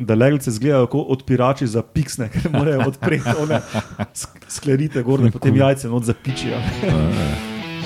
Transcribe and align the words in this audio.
da 0.00 0.14
leglice 0.14 0.50
izgledajo 0.50 0.86
kot 0.86 1.06
odpirači 1.08 1.66
za 1.66 1.82
piksne, 1.82 2.28
ker 2.28 2.50
morajo 2.52 2.88
odpreti 2.88 3.36
one 3.38 3.60
sk- 4.14 4.48
sklerite 4.48 5.02
gor, 5.02 5.20
da 5.20 5.30
potem 5.30 5.56
jajce 5.56 5.88
not 5.88 6.04
zapičijo. 6.04 6.56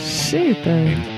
Šete. 0.05 1.14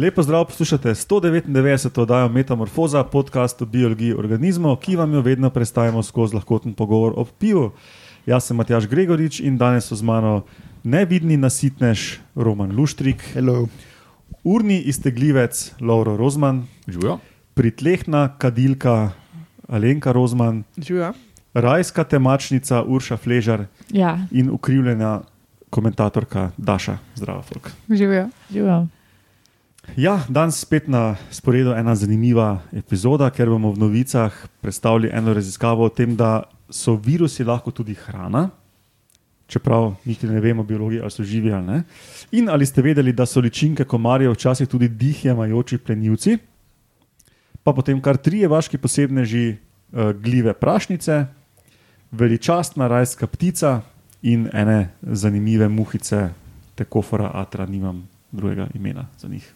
Lepo 0.00 0.22
zdrav, 0.22 0.44
poslušate 0.44 0.88
199. 0.90 2.00
oddajo 2.00 2.28
Metamorfoza, 2.28 3.04
podcast 3.04 3.62
o 3.62 3.66
biologiji 3.66 4.14
organizmov, 4.14 4.76
ki 4.76 4.96
vam 4.96 5.12
jo 5.12 5.20
vedno 5.20 5.50
predstavimo 5.50 6.02
skozi 6.02 6.34
lahkoten 6.34 6.72
pogovor 6.74 7.12
o 7.16 7.24
pivu. 7.24 7.72
Jaz 8.26 8.44
sem 8.44 8.56
Matjaš 8.56 8.86
Gregorič 8.86 9.40
in 9.40 9.58
danes 9.58 9.84
so 9.84 9.96
z 9.96 10.02
mano 10.02 10.44
nevidni 10.84 11.36
nasitnež 11.36 12.18
Roman 12.34 12.72
Luštrik, 12.72 13.22
Hello. 13.34 13.66
urni 14.44 14.80
iztegljivec 14.80 15.72
Lauro 15.80 16.16
Rozman, 16.16 16.64
Živijo? 16.88 17.18
pritlehna 17.54 18.28
kadilka 18.38 19.10
Alenka 19.68 20.12
Rozman, 20.12 20.64
Živijo. 20.78 21.12
rajska 21.54 22.04
temačnica 22.04 22.82
Urša 22.82 23.16
Fležar 23.16 23.64
Ja, 23.90 24.18
in 24.30 24.50
ukrivljena 24.50 25.20
komentatorka 25.70 26.50
Daša. 26.56 26.98
Zdravo, 27.14 27.42
folk. 27.42 27.70
živijo. 27.90 28.28
živijo. 28.52 28.86
Ja, 29.96 30.20
danes 30.28 30.60
spet 30.60 30.86
na 30.88 31.16
sporedu 31.30 31.72
ena 31.74 31.96
zanimiva 31.98 32.60
epizoda, 32.72 33.26
ker 33.34 33.50
bomo 33.50 33.72
v 33.74 33.80
novicah 33.82 34.34
predstavili 34.62 35.10
eno 35.10 35.34
raziskavo 35.34 35.82
o 35.82 35.90
tem, 35.90 36.14
da 36.16 36.44
so 36.70 36.94
virusi 36.94 37.42
lahko 37.44 37.74
tudi 37.74 37.96
hrana, 37.98 38.50
čeprav 39.50 39.96
niti 40.06 40.28
ne 40.30 40.38
vemo, 40.40 40.62
biologi 40.62 41.00
ali 41.00 41.10
so 41.10 41.26
živi 41.26 41.50
ali 41.52 41.66
ne. 41.66 41.82
In 42.38 42.48
ali 42.48 42.66
ste 42.66 42.82
vedeli, 42.82 43.12
da 43.12 43.26
so 43.26 43.40
ličinke 43.40 43.84
komarjev 43.84 44.32
včasih 44.32 44.68
tudi 44.68 44.88
dihjemajoči 44.88 45.78
plenilci, 45.78 46.38
pa 47.62 47.72
potem 47.74 47.98
kar 48.00 48.16
trije 48.16 48.48
vaški 48.48 48.78
posebneži, 48.78 49.56
uh, 49.56 50.12
gljive 50.14 50.54
prašnice, 50.54 51.24
veličastna 52.10 52.86
rajska 52.86 53.26
ptica 53.26 53.80
in 54.22 54.46
ene 54.52 54.94
zanimive 55.02 55.68
muhice, 55.68 56.28
tekofora 56.78 57.30
atra, 57.34 57.66
nimam 57.66 58.06
drugega 58.32 58.66
imena 58.74 59.06
za 59.18 59.28
njih. 59.28 59.52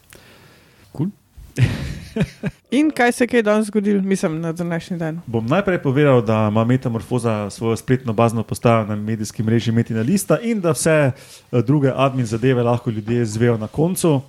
Cool. 0.96 1.08
In 2.70 2.90
kaj 2.90 3.12
se 3.12 3.24
je 3.24 3.28
kaj 3.28 3.42
danes 3.42 3.66
zgodilo, 3.66 4.02
mislim, 4.02 4.40
na 4.40 4.52
današnji 4.52 4.96
dan? 4.96 5.20
Bom 5.26 5.46
najprej 5.46 5.82
povedal, 5.82 6.22
da 6.22 6.48
ima 6.50 6.64
Metamorfoza 6.64 7.50
svojo 7.50 7.76
spletno 7.76 8.12
bazno 8.12 8.42
postajo 8.42 8.86
na 8.86 8.96
medijski 8.96 9.42
mreži 9.42 9.72
Metina 9.72 10.00
Lista 10.00 10.38
in 10.40 10.60
da 10.60 10.70
vse 10.70 10.90
eh, 10.90 11.62
druge 11.62 11.92
admin 11.94 12.26
zadeve 12.26 12.62
lahko 12.62 12.90
ljudje 12.90 13.24
zvejo 13.24 13.56
na 13.56 13.66
koncu, 13.66 14.20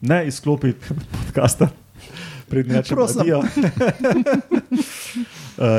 ne 0.00 0.26
izklopiti 0.26 0.86
podcasta, 1.26 1.68
Prosim. 2.88 3.18
nadijo. 3.18 3.38
Uh, 3.38 3.44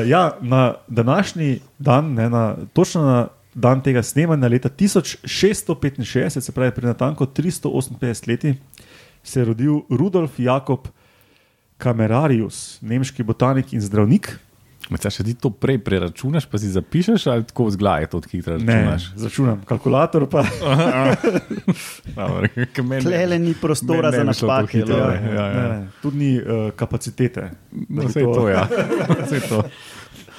ja, 0.14 0.38
na 0.42 0.74
današnji 0.88 1.60
dan, 1.80 2.14
ne, 2.14 2.30
na, 2.30 2.56
točno 2.74 3.02
na 3.02 3.28
dan 3.56 3.82
tega 3.82 4.04
snemanja, 4.04 4.48
leta 4.48 4.70
1665, 4.70 6.42
se 6.42 6.52
pravi 6.52 6.72
pred 6.72 6.86
natanko 6.86 7.26
358 7.26 8.28
leti, 8.28 8.56
se 9.24 9.40
je 9.40 9.46
rodil 9.46 9.82
Rudolf 9.90 10.40
Jakob 10.40 10.88
Kamerarius, 11.78 12.80
nemški 12.82 13.24
botanik 13.24 13.74
in 13.74 13.82
zdravnik. 13.82 14.34
Če 14.84 15.10
še 15.10 15.24
ti 15.24 15.32
to 15.34 15.48
prej 15.50 15.78
preračunaš, 15.80 16.44
pa 16.46 16.60
si 16.60 16.68
zapišeš, 16.68 17.24
ali 17.32 17.46
tako 17.48 17.70
vzglaj 17.70 18.10
to, 18.12 18.20
ki 18.20 18.42
Ne, 18.44 18.52
računaš? 18.60 19.06
začunam 19.16 19.62
kalkulator. 19.64 20.28
Pa, 20.28 20.44
Tlele 23.02 23.40
ni 23.40 23.54
prostora 23.54 24.12
za 24.12 24.24
napake. 24.24 24.78
hitro, 24.78 24.98
ne. 25.08 25.16
Ja, 25.34 25.46
ja. 25.46 25.54
Ne, 25.54 25.70
ne, 25.70 25.88
tudi 26.02 26.18
ni 26.18 26.32
uh, 26.36 26.72
kapacitete, 26.76 27.52
No, 27.90 28.04
vse 28.04 28.22
to, 28.22 28.48
ja. 28.50 28.68
Vse 29.24 29.40
to. 29.48 29.64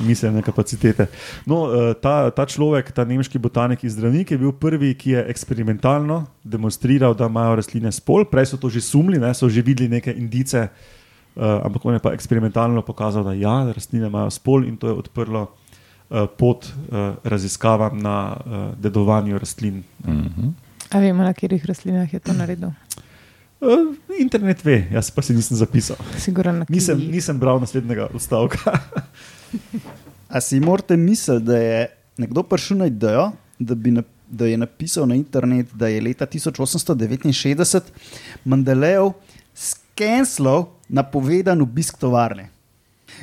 Miselne 0.00 0.42
kapacitete. 0.42 1.06
No, 1.46 1.64
uh, 1.68 1.92
ta, 1.94 2.30
ta 2.34 2.46
človek, 2.46 2.90
ta 2.94 3.04
nemški 3.06 3.38
botanik 3.38 3.84
in 3.84 3.92
zdravnik, 3.92 4.34
je 4.34 4.38
bil 4.40 4.52
prvi, 4.52 4.94
ki 4.98 5.16
je 5.16 5.24
eksperimentalno 5.30 6.24
demonstriral, 6.42 7.14
da 7.14 7.30
imajo 7.30 7.58
rastline 7.60 7.92
spol. 7.94 8.26
Prej 8.28 8.52
so 8.52 8.60
to 8.60 8.72
že 8.72 8.82
sumili, 8.82 9.20
ne, 9.22 9.34
so 9.34 9.48
že 9.48 9.62
videli 9.62 9.88
neke 9.88 10.12
indice, 10.12 10.68
uh, 10.68 11.60
ampak 11.66 11.84
on 11.84 11.98
je 11.98 12.02
pa 12.02 12.14
eksperimentalno 12.16 12.82
pokazal, 12.82 13.26
da 13.26 13.36
ja, 13.38 13.62
rastline 13.70 14.10
imajo 14.10 14.30
spol 14.34 14.66
in 14.66 14.76
to 14.80 14.90
je 14.90 14.98
odprlo 15.04 15.46
uh, 15.48 16.26
pot 16.26 16.66
uh, 16.66 17.14
raziskavam 17.24 17.98
na 17.98 18.34
uh, 18.34 18.66
dedovanju 18.78 19.38
rastlin. 19.38 19.82
Mhm. 20.06 20.54
A 20.94 20.98
vemo, 20.98 21.24
na 21.24 21.32
katerih 21.34 21.64
rastlinah 21.66 22.12
je 22.12 22.20
to 22.20 22.32
naredil? 22.32 22.70
Uh, 23.64 23.96
internet 24.18 24.64
ve, 24.64 24.84
jaz 24.92 25.10
pa 25.10 25.22
si 25.22 25.34
nisem 25.34 25.56
zapisal. 25.56 25.96
Nisem, 26.68 27.00
nisem 27.10 27.38
bral 27.40 27.58
naslednjega 27.60 28.10
odstavka. 28.14 28.78
A 30.28 30.40
si 30.40 30.60
morate 30.60 30.96
misliti, 30.96 31.44
da 31.44 31.58
je 31.58 31.86
nekdo 32.16 32.42
prišel 32.42 32.76
na 32.78 32.86
idejo, 32.86 33.32
da, 33.58 33.74
nap- 33.74 34.14
da 34.28 34.46
je 34.46 34.56
napisal 34.58 35.06
na 35.06 35.14
internet, 35.14 35.66
da 35.74 35.88
je 35.88 36.00
leta 36.00 36.26
1869 36.26 37.80
Mandelejev 38.44 39.12
skenslov 39.54 40.66
napovedan 40.88 41.62
obisk 41.62 41.98
tovarne. 41.98 42.48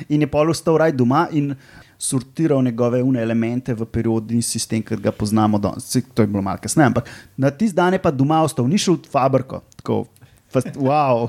In 0.08 0.20
je 0.24 0.26
pol 0.30 0.50
ostal 0.50 0.78
raj 0.80 0.92
doma 0.96 1.26
in 1.32 1.54
sortiral 2.02 2.62
njegove 2.64 3.02
une 3.02 3.22
elemente 3.22 3.74
v 3.74 3.86
periodni 3.86 4.42
sistem, 4.42 4.82
ki 4.82 4.96
ga 4.96 5.12
poznamo 5.12 5.58
danes. 5.58 5.92
To 6.14 6.22
je 6.22 6.26
bilo 6.26 6.42
malo 6.42 6.58
kasneje, 6.58 6.86
ampak 6.86 7.10
na 7.36 7.50
tisti 7.50 7.76
dan 7.76 7.92
je 7.92 8.02
pa 8.02 8.10
doma 8.10 8.40
ostal, 8.42 8.66
ni 8.66 8.78
šel 8.78 8.96
v 8.96 9.10
fabriko. 9.12 9.60
Tako, 9.76 10.06
fast, 10.50 10.74
wow, 10.74 11.28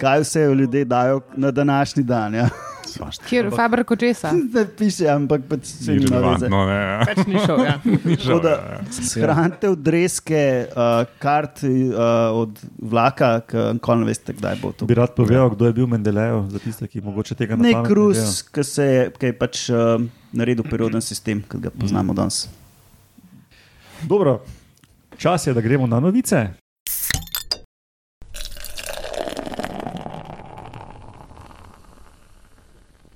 kaj 0.00 0.24
vse 0.24 0.48
ljudje 0.54 0.84
dajo 0.84 1.20
na 1.36 1.50
današnji 1.50 2.02
dan. 2.02 2.34
Ja. 2.34 2.48
Kjer 3.28 3.46
v 3.46 3.56
fabriku 3.56 3.96
česa? 3.96 4.32
Ne 4.32 4.64
piše, 4.78 5.06
ampak 5.08 5.44
pač 5.48 5.68
se 5.70 5.94
Ni 5.94 6.06
relevantno, 6.06 6.62
ne. 6.66 6.78
Pač 7.06 7.20
ni 7.28 7.38
šel. 7.38 7.62
Ja. 7.64 7.74
Tako 8.22 8.38
da 8.42 8.54
shranite 8.90 9.70
odreske, 9.70 10.42
uh, 10.72 11.04
kart 11.22 11.62
uh, 11.64 12.40
od 12.40 12.62
vlaka, 12.78 13.32
ki 13.46 13.96
ne 14.00 14.08
veste, 14.08 14.34
kdaj 14.36 14.58
bo 14.62 14.72
to. 14.74 14.88
Bi 14.90 14.98
rad 14.98 15.14
povedal, 15.16 15.52
kdo 15.54 15.70
je 15.70 15.76
bil 15.76 15.90
Mendelejev, 15.90 16.48
za 16.50 16.62
tiste, 16.62 16.88
ki 16.90 17.04
mogoče 17.04 17.36
tega 17.38 17.58
ne 17.58 17.68
Nek 17.68 17.78
pamet 17.82 17.94
Rus, 17.96 18.40
ki 18.48 18.64
se 18.66 18.88
je, 18.88 19.04
ki 19.18 19.30
je 19.30 19.36
pač 19.36 19.66
uh, 19.70 20.00
naredil 20.32 20.66
perioden 20.66 21.04
sistem, 21.04 21.44
ki 21.46 21.62
ga 21.68 21.74
poznamo 21.74 22.16
danes. 22.16 22.48
Dobro, 24.08 24.40
čas 25.20 25.46
je, 25.46 25.54
da 25.54 25.62
gremo 25.62 25.86
na 25.86 26.00
novice. 26.00 26.48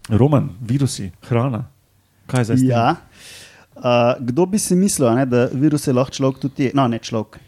Roman, 0.09 0.51
virusi, 0.61 1.11
hrana. 1.29 1.65
Kaj 2.27 2.41
je 2.41 2.45
zdaj? 2.45 2.67
Ja. 2.69 2.97
Uh, 3.77 3.83
kdo 4.21 4.47
bi 4.47 4.59
si 4.59 4.77
mislil, 4.77 5.09
a 5.09 5.15
ne, 5.15 5.25
da 5.27 5.49
viruse 5.53 5.93
lahko 5.93 6.15
človek 6.15 6.39
tudi 6.43 6.69
je? 6.69 6.75
No, 6.77 6.87
ne 6.89 6.99
človek. 6.99 7.39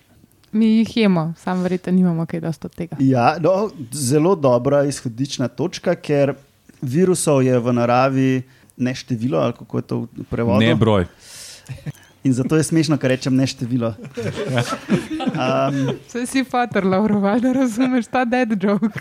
Mi 0.57 0.67
jih 0.79 0.97
jemo, 0.97 1.35
sam 1.39 1.63
verjetno 1.63 1.93
nimamo 1.93 2.27
kaj 2.27 2.41
dosti 2.41 2.67
od 2.67 2.75
tega. 2.75 2.97
Ja, 3.01 3.37
no, 3.41 3.69
zelo 3.93 4.35
dobra 4.35 4.85
izhodična 4.89 5.49
točka, 5.49 5.95
ker 5.95 6.35
virusov 6.81 7.43
je 7.45 7.59
v 7.59 7.73
naravi 7.77 8.31
ne 8.77 8.95
število, 8.95 9.39
ali 9.39 9.53
kako 9.53 9.79
je 9.79 9.83
to 9.83 10.07
prevodu. 10.31 10.65
Ne 10.65 10.75
broj. 10.75 11.07
In 12.27 12.33
zato 12.35 12.57
je 12.59 12.65
smešno, 12.67 12.97
ker 12.99 13.13
rečem 13.15 13.37
ne 13.39 13.47
število. 13.47 13.93
Um, 15.37 15.77
Vse 16.09 16.25
si 16.27 16.43
fater, 16.45 16.83
Lauro, 16.83 17.21
da 17.23 17.53
razumeš 17.55 18.09
ta 18.11 18.25
dead 18.27 18.57
joke. 18.59 18.99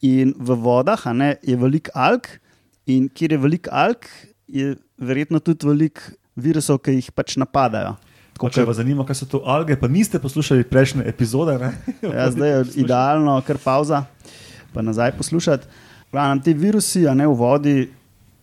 in 0.00 0.30
v 0.38 0.54
vodah 0.54 1.06
a 1.06 1.12
ne, 1.12 1.34
je 1.42 1.56
veliko 1.58 1.90
alg, 1.94 2.28
in 2.86 3.08
kjer 3.10 3.34
je 3.34 3.40
veliko 3.42 3.72
alg, 3.74 4.06
je 4.46 4.76
verjetno 4.98 5.42
tudi 5.42 5.66
veliko 5.66 6.14
virusov, 6.38 6.78
ki 6.86 7.00
jih 7.00 7.10
pač 7.10 7.34
napadajo. 7.40 7.96
Ko, 8.38 8.48
če 8.48 8.62
vas 8.64 8.78
zanima, 8.78 9.04
kaj 9.04 9.18
so 9.18 9.26
to 9.28 9.42
alge, 9.42 9.74
pa 9.76 9.90
niste 9.90 10.22
poslušali 10.22 10.68
prejšnje 10.70 11.04
epizode. 11.10 11.58
Ne? 11.60 11.74
Ja, 12.14 12.30
zdaj 12.30 12.50
je 12.50 12.60
idealno, 12.84 13.34
kar 13.46 13.58
pauza, 13.58 14.04
pa 14.70 14.86
nazaj 14.86 15.16
poslušati. 15.18 15.66
Glavno, 16.14 16.42
ti 16.46 16.54
virusi, 16.54 17.08
a 17.10 17.14
ne 17.14 17.26
v 17.26 17.34
vodi, 17.34 17.74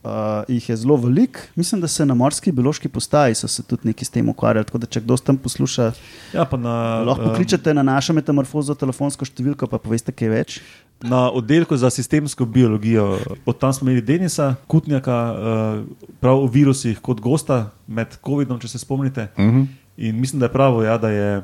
uh, 0.07 0.44
jih 0.48 0.69
je 0.69 0.75
zelo 0.75 0.95
veliko. 0.95 1.39
Mislim, 1.56 1.81
da 1.81 1.88
se 1.88 2.06
na 2.06 2.13
morski 2.13 2.51
biološki 2.51 2.89
postaji 2.89 3.36
so 3.36 3.48
se 3.48 3.63
tudi 3.63 3.88
neki 3.92 4.06
s 4.06 4.09
tem 4.09 4.30
ukvarjali. 4.30 4.65
Tako 4.65 4.77
da, 4.77 4.88
če 4.88 5.04
kdo 5.04 5.18
s 5.18 5.21
tem 5.21 5.38
posluša, 5.38 5.92
Ja, 6.33 6.45
pa 6.45 6.57
na, 6.57 7.04
lahko 7.07 7.30
pokličete 7.30 7.74
na 7.74 7.83
našo 7.83 8.15
metamorfozo 8.18 8.75
telefonsko 8.75 9.27
številko, 9.27 9.68
pa 9.68 9.80
poveste 9.81 10.12
kaj 10.15 10.31
več. 10.31 10.59
Na 11.04 11.27
oddelku 11.30 11.77
za 11.77 11.92
sistemsko 11.94 12.45
biologijo, 12.45 13.19
od 13.45 13.59
tam 13.62 13.74
smo 13.74 13.86
imeli 13.86 14.01
Denisa 14.01 14.56
Kutnjaka, 14.68 15.18
eh, 15.18 16.07
prav 16.24 16.42
o 16.42 16.48
virusih 16.50 17.00
kot 17.01 17.21
gosta 17.21 17.68
med 17.88 18.18
COVID-om, 18.25 18.59
če 18.59 18.71
se 18.74 18.81
spomnite. 18.81 19.30
Mhm. 19.38 19.68
In 19.98 20.19
mislim, 20.19 20.39
da 20.39 20.45
je 20.45 20.54
pravo, 20.54 20.83
ja, 20.83 20.98
da 20.98 21.09
je 21.09 21.44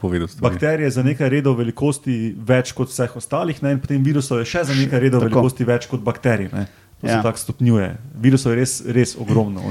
povedati. 0.00 0.32
bakterije 0.40 0.90
za 0.90 1.02
nekaj 1.02 1.28
redov 1.28 1.56
velikosti 1.58 2.36
več 2.38 2.70
kot 2.72 2.88
vseh 2.88 3.16
ostalih, 3.16 3.62
ne? 3.62 3.72
in 3.72 3.80
potem 3.82 4.02
virusov 4.02 4.38
je 4.38 4.44
še 4.44 4.62
za 4.64 4.74
nekaj 4.74 5.00
redov 5.00 5.24
Tako. 5.24 5.34
velikosti 5.34 5.66
več 5.66 5.88
kot 5.90 6.04
bakterij. 6.06 6.52
Ne? 6.52 6.68
To 7.00 7.06
ja. 7.08 7.16
Se 7.16 7.22
tako 7.24 7.38
stopnjuje. 7.38 7.86
Virusov 8.20 8.52
je 8.52 8.56
res, 8.58 8.72
res 8.84 9.14
ogromno. 9.16 9.62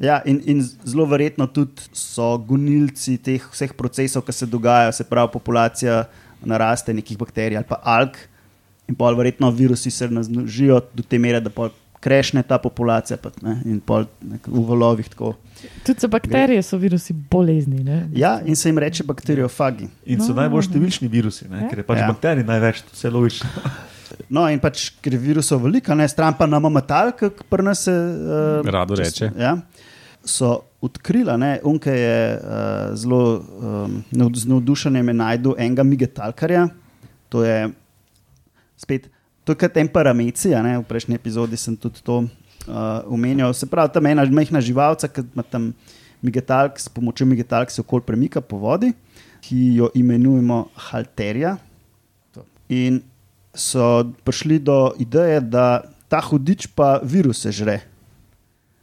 Ja, 0.00 0.20
in, 0.24 0.38
in 0.46 0.60
zelo 0.62 1.06
verjetno 1.10 1.46
tudi 1.50 1.82
so 1.92 2.36
gonilci 2.38 3.16
teh 3.18 3.42
vseh 3.52 3.72
procesov, 3.74 4.22
ki 4.22 4.32
se 4.32 4.46
dogajajo, 4.46 4.92
se 4.92 5.04
pravi, 5.04 5.32
populacija 5.32 6.04
naraste 6.46 6.94
nekih 6.94 7.18
bakterij 7.18 7.58
ali 7.58 7.66
pa 7.66 7.80
alg, 7.82 8.14
in 8.86 8.94
pol 8.94 9.16
verjetno 9.18 9.50
virusi 9.50 9.90
se 9.90 10.06
razmnožijo 10.06 10.78
do 10.94 11.02
te 11.02 11.18
mere, 11.18 11.40
da 11.40 11.50
pol 11.50 11.72
krešne 12.00 12.44
ta 12.46 12.58
populacija, 12.62 13.16
pa, 13.18 13.32
ne, 13.42 13.56
in 13.66 13.80
pol 13.80 14.04
nek- 14.22 14.46
v 14.46 14.62
valovih 14.68 15.08
tako. 15.10 15.32
Tudi 15.82 15.98
so 15.98 16.06
bakterije, 16.08 16.62
so 16.62 16.78
virusi 16.78 17.10
bolezni. 17.12 17.82
Ne? 17.82 18.08
Ja, 18.14 18.36
in 18.46 18.54
se 18.54 18.68
jim 18.68 18.78
reče 18.78 19.02
bakteriofagi. 19.02 19.88
In 20.06 20.20
so 20.22 20.30
No, 20.30 20.42
najbolj 20.44 20.68
številčni 20.68 21.10
virusi, 21.10 21.48
ne? 21.50 21.64
Ja. 21.64 21.68
ker 21.72 21.82
je 21.82 21.86
pač 21.88 21.98
ja. 21.98 22.06
bakterij 22.12 22.46
največ, 22.46 22.84
vse 22.92 23.10
logično. 23.10 23.48
No, 24.28 24.46
in 24.50 24.60
pač, 24.62 24.88
ker 25.02 25.14
je 25.14 25.20
virusov 25.20 25.62
veliko, 25.66 25.94
ne 25.94 26.06
stran 26.08 26.34
pa 26.38 26.48
nam 26.50 26.68
metal, 26.72 27.12
ki 27.16 27.30
pri 27.50 27.64
nas 27.66 27.84
se. 27.86 27.92
Uh, 27.92 28.66
Rado 28.66 28.98
reče. 28.98 29.30
Ja, 29.38 29.56
so 30.26 30.66
odkrila, 30.82 31.36
ne, 31.40 31.56
Unke 31.64 31.94
je 31.94 32.18
uh, 32.36 32.94
zelo 32.98 33.20
um, 33.38 34.00
z 34.34 34.48
navdušenjem 34.50 35.08
je 35.08 35.14
najdel 35.14 35.54
enega 35.58 35.84
migetalkarja. 35.86 36.66
To 37.28 37.44
je 37.44 37.68
spet, 38.76 39.08
to 39.44 39.54
je 39.54 39.60
kot 39.60 39.74
temperameci, 39.74 40.54
v 40.54 40.82
prejšnji 40.88 41.18
epizodi 41.18 41.56
sem 41.56 41.76
tudi 41.76 42.02
to 42.02 42.22
uh, 42.22 43.02
omenjal. 43.06 43.54
Se 43.54 43.66
pravi, 43.66 43.92
tam 43.94 44.06
je 44.06 44.12
ena 44.12 44.26
majhna 44.30 44.60
živalca, 44.60 45.08
ki 45.08 45.26
ima 45.34 45.42
tam 45.42 45.72
migetalk, 46.22 46.78
s 46.80 46.88
pomočjo 46.88 47.26
migetalk 47.26 47.70
se 47.70 47.80
okol 47.80 48.02
premika 48.02 48.40
po 48.40 48.58
vodi, 48.58 48.92
ki 49.46 49.76
jo 49.78 49.90
imenujemo 49.94 50.66
halterija. 50.90 51.56
In 52.68 52.98
so 53.56 53.88
prišli 54.22 54.58
do 54.60 54.76
ideje, 54.96 55.40
da 55.42 55.66
ta 56.06 56.20
hudič 56.20 56.68
pa 56.68 57.00
viruse 57.02 57.50
žre. 57.50 57.80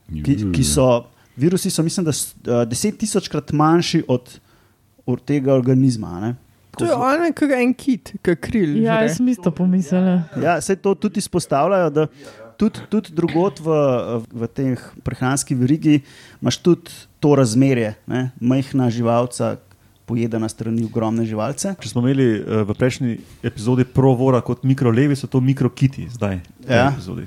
Ki, 0.10 0.36
ki 0.52 0.64
so, 0.64 1.06
virusi 1.34 1.70
so, 1.70 1.81
mislim, 1.81 2.04
da 2.04 2.12
s- 2.12 2.36
uh, 2.42 2.64
deset 2.64 2.98
tisočkrat 2.98 3.52
manjši 3.52 4.04
od, 4.08 4.40
od 5.06 5.22
tega 5.22 5.54
organizma. 5.54 6.08
a 6.10 6.20
Ne? 6.20 6.36
To 6.74 6.86
je 6.86 6.92
ono, 6.92 7.30
kot 7.31 7.52
en 7.52 7.74
kit, 7.74 8.14
ki 8.20 8.36
kril. 8.36 8.78
Ja, 8.78 8.98
žre. 8.98 9.06
jaz 9.06 9.18
sem 9.18 9.28
isto 9.28 9.52
pomislila. 9.52 10.24
Ja, 10.36 10.58
se 10.58 10.76
to 10.76 10.96
tudi 10.96 11.19
izpostavljajo, 11.19 11.90
da 11.92 12.08
tudi, 12.58 12.81
tudi 12.90 13.14
drugot 13.14 13.60
v, 13.60 13.69
v 14.28 14.48
teh 14.50 14.78
prehranski 15.00 15.54
verigi 15.54 16.02
imaš 16.42 16.58
tudi 16.60 16.90
to 17.19 17.36
razmerje, 17.36 17.94
ne? 18.08 18.31
majhna 18.40 18.90
živalca. 18.90 19.58
Pojedena 20.04 20.50
strani 20.50 20.84
ogromne 20.84 21.24
živalce. 21.24 21.76
Če 21.80 21.90
smo 21.90 22.02
imeli 22.02 22.26
uh, 22.36 22.64
v 22.64 22.76
prejšnji 22.76 23.12
epizodi 23.42 23.86
provora 23.86 24.42
kot 24.42 24.64
mikrolevi, 24.64 25.16
so 25.16 25.28
to 25.28 25.40
mikrokiti 25.40 26.10
zdaj. 26.12 26.42
Ja. 26.66 26.90
epizodi. 26.90 27.24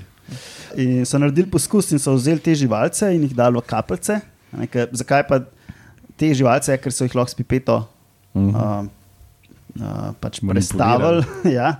In 0.75 1.01
so 1.01 1.17
naredili 1.17 1.47
poskus 1.47 1.89
in 1.89 1.99
so 1.99 2.13
vzeli 2.13 2.39
te 2.39 2.53
živalce 2.53 3.09
in 3.09 3.23
jih 3.23 3.33
dali 3.33 3.57
v 3.57 3.63
kapljice. 3.63 4.19
a 4.47 4.55
ne, 4.55 4.67
ker- 4.67 4.91
Zakaj 4.93 5.23
pa 5.25 5.39
te 6.13 6.29
živalce? 6.31 6.77
Ker 6.77 6.91
so 6.91 7.03
jih 7.03 7.15
lahko 7.15 7.29
s 7.29 7.35
pipeto 7.35 7.79
Mhm. 8.35 8.49
uh, 8.51 8.85
uh, 9.77 10.13
pač 10.19 10.37
prestavili. 10.41 11.25
ja. 11.57 11.79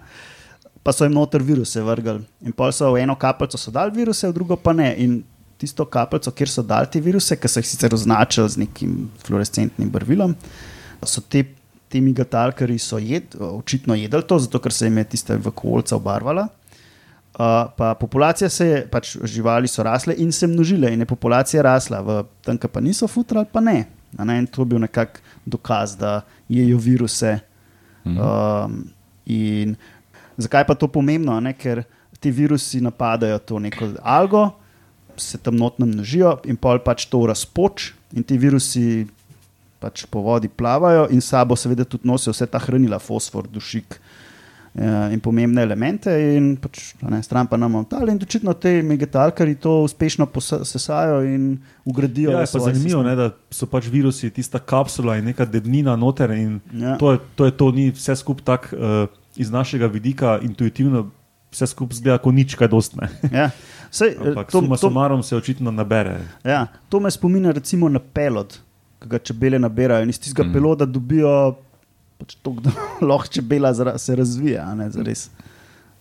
Pa 0.82 0.92
so 0.92 1.06
jim 1.06 1.14
noter 1.14 1.44
viruse 1.44 1.78
vrgli. 1.78 2.24
In 2.42 2.52
pol 2.52 2.72
so 2.72 2.90
v 2.90 3.04
eno 3.04 3.14
kapljico 3.14 3.58
so 3.58 3.70
dali 3.70 3.92
viruse, 3.94 4.24
v 4.24 4.34
drugo 4.34 4.56
pa 4.56 4.74
ne. 4.74 4.96
In 4.98 5.20
tisto 5.58 5.86
kapljico, 5.86 6.32
kjer 6.32 6.50
so 6.50 6.64
dali 6.64 6.88
te 6.88 6.98
viruse, 6.98 7.36
ki 7.36 7.48
so 7.48 7.60
jih 7.60 7.68
sicer 7.68 7.94
označili 7.94 8.50
z 8.50 8.58
nekim 8.58 8.96
fluorescentnim 9.20 9.90
barvilom, 9.90 10.34
so 11.04 11.22
te. 11.22 11.46
Temi 11.88 12.12
gatalkari 12.12 12.76
jed, 12.76 13.36
očitno 13.40 13.96
jedli 13.96 14.20
to, 14.28 14.36
zato 14.44 14.60
ker 14.60 14.74
se 14.76 14.90
jim 14.90 14.98
je 14.98 15.04
tista 15.04 15.38
vakuolca 15.40 15.96
obarvala. 15.96 16.50
Uh, 17.38 17.72
pa 17.78 17.94
populacija 17.96 18.50
se 18.50 18.68
je, 18.68 18.82
pač 18.92 19.14
živali 19.24 19.68
so 19.72 19.84
rasle 19.84 20.16
in 20.18 20.32
se 20.32 20.48
množile, 20.48 20.92
in 20.94 21.00
je 21.00 21.06
populacija 21.06 21.64
rasla, 21.64 22.02
v 22.02 22.24
tam, 22.42 22.58
kjer 22.58 22.72
pa 22.74 22.82
niso 22.82 23.08
futrali, 23.08 23.48
pa 23.52 23.62
ne. 23.64 23.86
Ne. 24.18 24.38
In 24.40 24.48
to 24.52 24.66
je 24.66 24.72
bil 24.74 24.82
nekak 24.82 25.22
dokaz, 25.46 25.96
da 25.96 26.22
jejo 26.50 26.78
viruse. 26.78 27.38
Um, 28.04 28.88
in 29.26 29.76
zakaj 30.38 30.66
pa 30.68 30.76
to 30.76 30.88
pomembno? 30.88 31.40
Ne? 31.40 31.54
Ker 31.54 31.84
ti 32.20 32.32
virusi 32.32 32.82
napadajo 32.82 33.38
to 33.40 33.60
neko 33.60 33.92
algo, 34.02 34.48
se 35.18 35.38
tam 35.38 35.56
notno 35.62 35.86
množijo 35.86 36.40
in 36.46 36.58
pol 36.58 36.82
pač 36.82 37.06
to 37.06 37.26
razpoč, 37.30 37.92
in 38.18 38.24
ti 38.24 38.38
virusi 38.38 39.06
pač 39.80 40.06
po 40.10 40.22
vodi 40.26 40.50
plavajo 40.50 41.08
in 41.14 41.22
sabo 41.22 41.56
seveda 41.56 41.86
tudi 41.86 42.08
nosijo 42.08 42.34
vse 42.34 42.48
ta 42.50 42.60
hranila, 42.60 43.00
fosfor, 43.00 43.48
dušik 43.52 43.98
eh, 44.78 45.14
in 45.14 45.22
pomembne 45.24 45.62
elemente, 45.62 46.14
in 46.38 46.56
pač, 46.62 46.96
ne, 47.02 47.22
stran 47.26 47.50
pa 47.50 47.60
nam 47.62 47.76
avtali. 47.82 48.12
In 48.14 48.22
očitno 48.22 48.54
te 48.58 48.80
megatalkari 48.86 49.58
to 49.62 49.82
uspešno 49.86 50.30
sesajo 50.42 51.22
in 51.26 51.58
ugradijo. 51.86 52.34
Ja, 52.34 52.46
je 52.46 52.52
pa 52.54 52.64
zanimivo, 52.66 53.04
sistem. 53.04 53.06
ne, 53.06 53.16
da 53.16 53.30
so 53.52 53.70
pač 53.70 53.92
virusi 53.94 54.32
tista 54.34 54.60
kapsula 54.60 55.18
in 55.22 55.30
neka 55.30 55.46
debnina 55.46 55.96
noter. 55.96 56.32
in 56.32 56.60
Ja. 56.74 56.98
To, 56.98 57.14
je, 57.14 57.20
to 57.36 57.46
je 57.46 57.58
to, 57.58 57.72
ni 57.72 57.92
vse 57.92 58.16
skupaj 58.16 58.46
tako 58.46 58.76
uh, 58.76 59.08
iz 59.38 59.52
našega 59.52 59.88
vidika 59.88 60.40
intuitivno, 60.42 61.08
vse 61.54 61.68
skupaj 61.68 62.02
zgleda 62.02 62.18
kot 62.22 62.34
nič, 62.34 62.56
kaj 62.58 62.70
dostne. 62.74 63.10
Ja. 63.32 63.50
Sej, 63.92 64.16
eh, 64.18 64.30
Ampak 64.30 64.52
to, 64.52 64.62
suma 64.62 64.76
to, 64.76 64.88
sumarom 64.88 65.24
se 65.24 65.38
očitno 65.38 65.72
nabere. 65.72 66.20
ja, 66.44 66.68
to 66.90 67.00
me 67.00 67.12
spominja 67.12 67.52
recimo 67.52 67.90
na 67.90 68.00
pelod, 68.00 68.58
ki 69.02 69.10
ga 69.10 69.20
čebele 69.20 69.60
nabirajo 69.60 70.04
in 70.04 70.10
iz 70.10 70.20
tistega 70.20 70.48
mm. 70.48 70.54
peloda 70.54 70.86
dobijo 70.86 71.34
pač 72.18 72.36
to, 72.42 72.56
da 72.64 72.72
lahko 73.10 73.28
čebela 73.28 73.74
zra, 73.74 73.98
se 73.98 74.16
razvija, 74.16 74.66
a 74.66 74.76
ne 74.76 74.90
zares. 74.92 75.30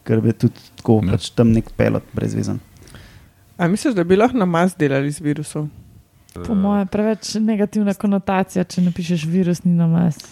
Ker 0.06 0.22
je 0.24 0.32
tudi 0.46 0.68
tako, 0.76 1.00
Ja. 1.04 1.16
pač 1.16 1.30
tam 1.34 1.52
nek 1.52 1.70
pelod 1.76 2.02
brezvezen. 2.14 2.60
A 3.58 3.68
misliš, 3.68 3.94
da 3.96 4.04
bi 4.04 4.16
lahko 4.16 4.38
namaz 4.38 4.74
delali 4.78 5.10
z 5.10 5.20
virusom? 5.24 5.70
Po 6.36 6.54
mojem, 6.54 6.88
preveč 6.92 7.34
negativna 7.40 7.94
konotacija, 7.96 8.64
če 8.64 8.84
napišeš 8.84 9.24
virusni 9.32 9.72
namaz. 9.72 10.18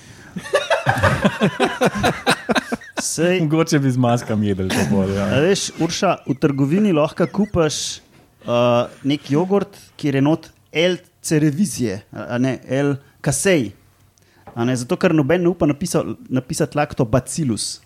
Sej, 3.04 3.40
Mogoče 3.40 3.78
bi 3.80 3.90
z 3.90 4.00
maskami 4.00 4.50
jedel 4.50 4.68
to 4.68 4.84
bolje. 4.90 5.16
Ja. 5.16 5.40
veš, 5.40 5.70
Urša, 5.80 6.16
v 6.28 6.36
trgovini 6.40 6.92
lahko 6.92 7.26
kupaš 7.26 8.00
uh, 8.44 8.92
nek 9.04 9.30
jogurt, 9.32 9.76
kjer 10.00 10.20
je 10.20 10.22
not 10.24 10.50
L 10.72 10.96
cerevizije, 11.24 12.02
a 12.12 12.38
ne 12.38 12.58
L 12.68 12.92
kasej. 13.20 13.72
A 14.54 14.64
Ne, 14.64 14.76
zato, 14.76 14.94
ker 14.96 15.10
noben 15.10 15.42
ne 15.42 15.48
upa 15.48 15.66
napisal, 15.66 16.12
napisati 16.28 16.76
laktobacillus, 16.78 17.80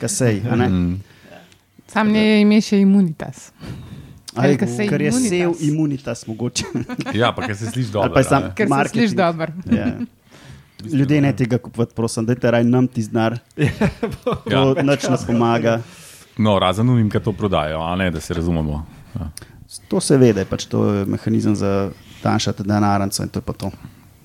kasej. 0.00 0.38
a 0.46 0.56
ne. 0.56 0.68
Mm. 0.68 0.94
Sam 1.86 2.14
je 2.14 2.40
ime 2.40 2.56
še 2.58 2.78
imunitas. 2.80 3.50
Aj, 4.34 4.48
L 4.48 4.56
kasej 4.56 4.88
Ker 4.88 5.00
je 5.00 5.08
imunitas. 5.08 5.30
sev 5.30 5.52
imunitas, 5.62 6.24
mogoče. 6.26 6.64
ja, 7.14 7.32
pa 7.32 7.44
ker 7.44 7.56
se 7.56 7.66
sliši 7.66 7.90
dobro. 7.90 8.08
Ali 8.08 8.14
pa 8.14 8.22
sam- 8.24 8.42
ne. 8.42 8.54
Ker 8.54 8.68
se 8.68 8.88
sliši 8.90 9.14
dobro. 9.14 9.52
Ja. 9.70 9.86
Ljudje 10.86 11.20
ne 11.20 11.32
tega 11.32 11.58
kupovati, 11.58 11.94
prosim, 11.94 12.26
dajte 12.26 12.50
raj 12.50 12.64
nam 12.64 12.88
ti 12.88 13.02
znar. 13.02 13.38
To 14.24 14.40
Ja. 14.46 14.64
nič 14.82 15.04
ne 15.04 15.16
pomaga. 15.26 15.78
No, 16.38 16.58
razen 16.58 16.84
unim, 16.86 17.08
ki 17.08 17.18
to 17.18 17.32
prodajo, 17.32 17.80
a 17.82 17.94
ne, 17.94 18.10
da 18.10 18.20
se 18.20 18.34
razumemo. 18.34 18.82
Ja. 19.14 19.30
To 19.88 20.00
se 20.00 20.16
ve, 20.16 20.32
da 20.32 20.40
je 20.40 20.46
pač 20.46 20.64
to 20.64 20.82
mehanizem 21.06 21.56
za 21.56 21.90
tanjšati 22.26 22.66
denarnico 22.66 23.22
in 23.22 23.30
to 23.30 23.42
je 23.42 23.46
pa 23.46 23.54
to. 23.56 23.70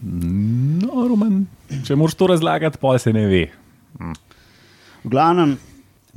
No, 0.02 1.06
Roman, 1.08 1.44
če 1.86 1.96
moraš 1.96 2.18
to 2.18 2.32
razlagati, 2.34 2.80
pa 2.82 2.98
se 3.00 3.14
ne 3.14 3.28
ve. 3.30 3.44
V 5.04 5.12
glavnem, 5.14 5.54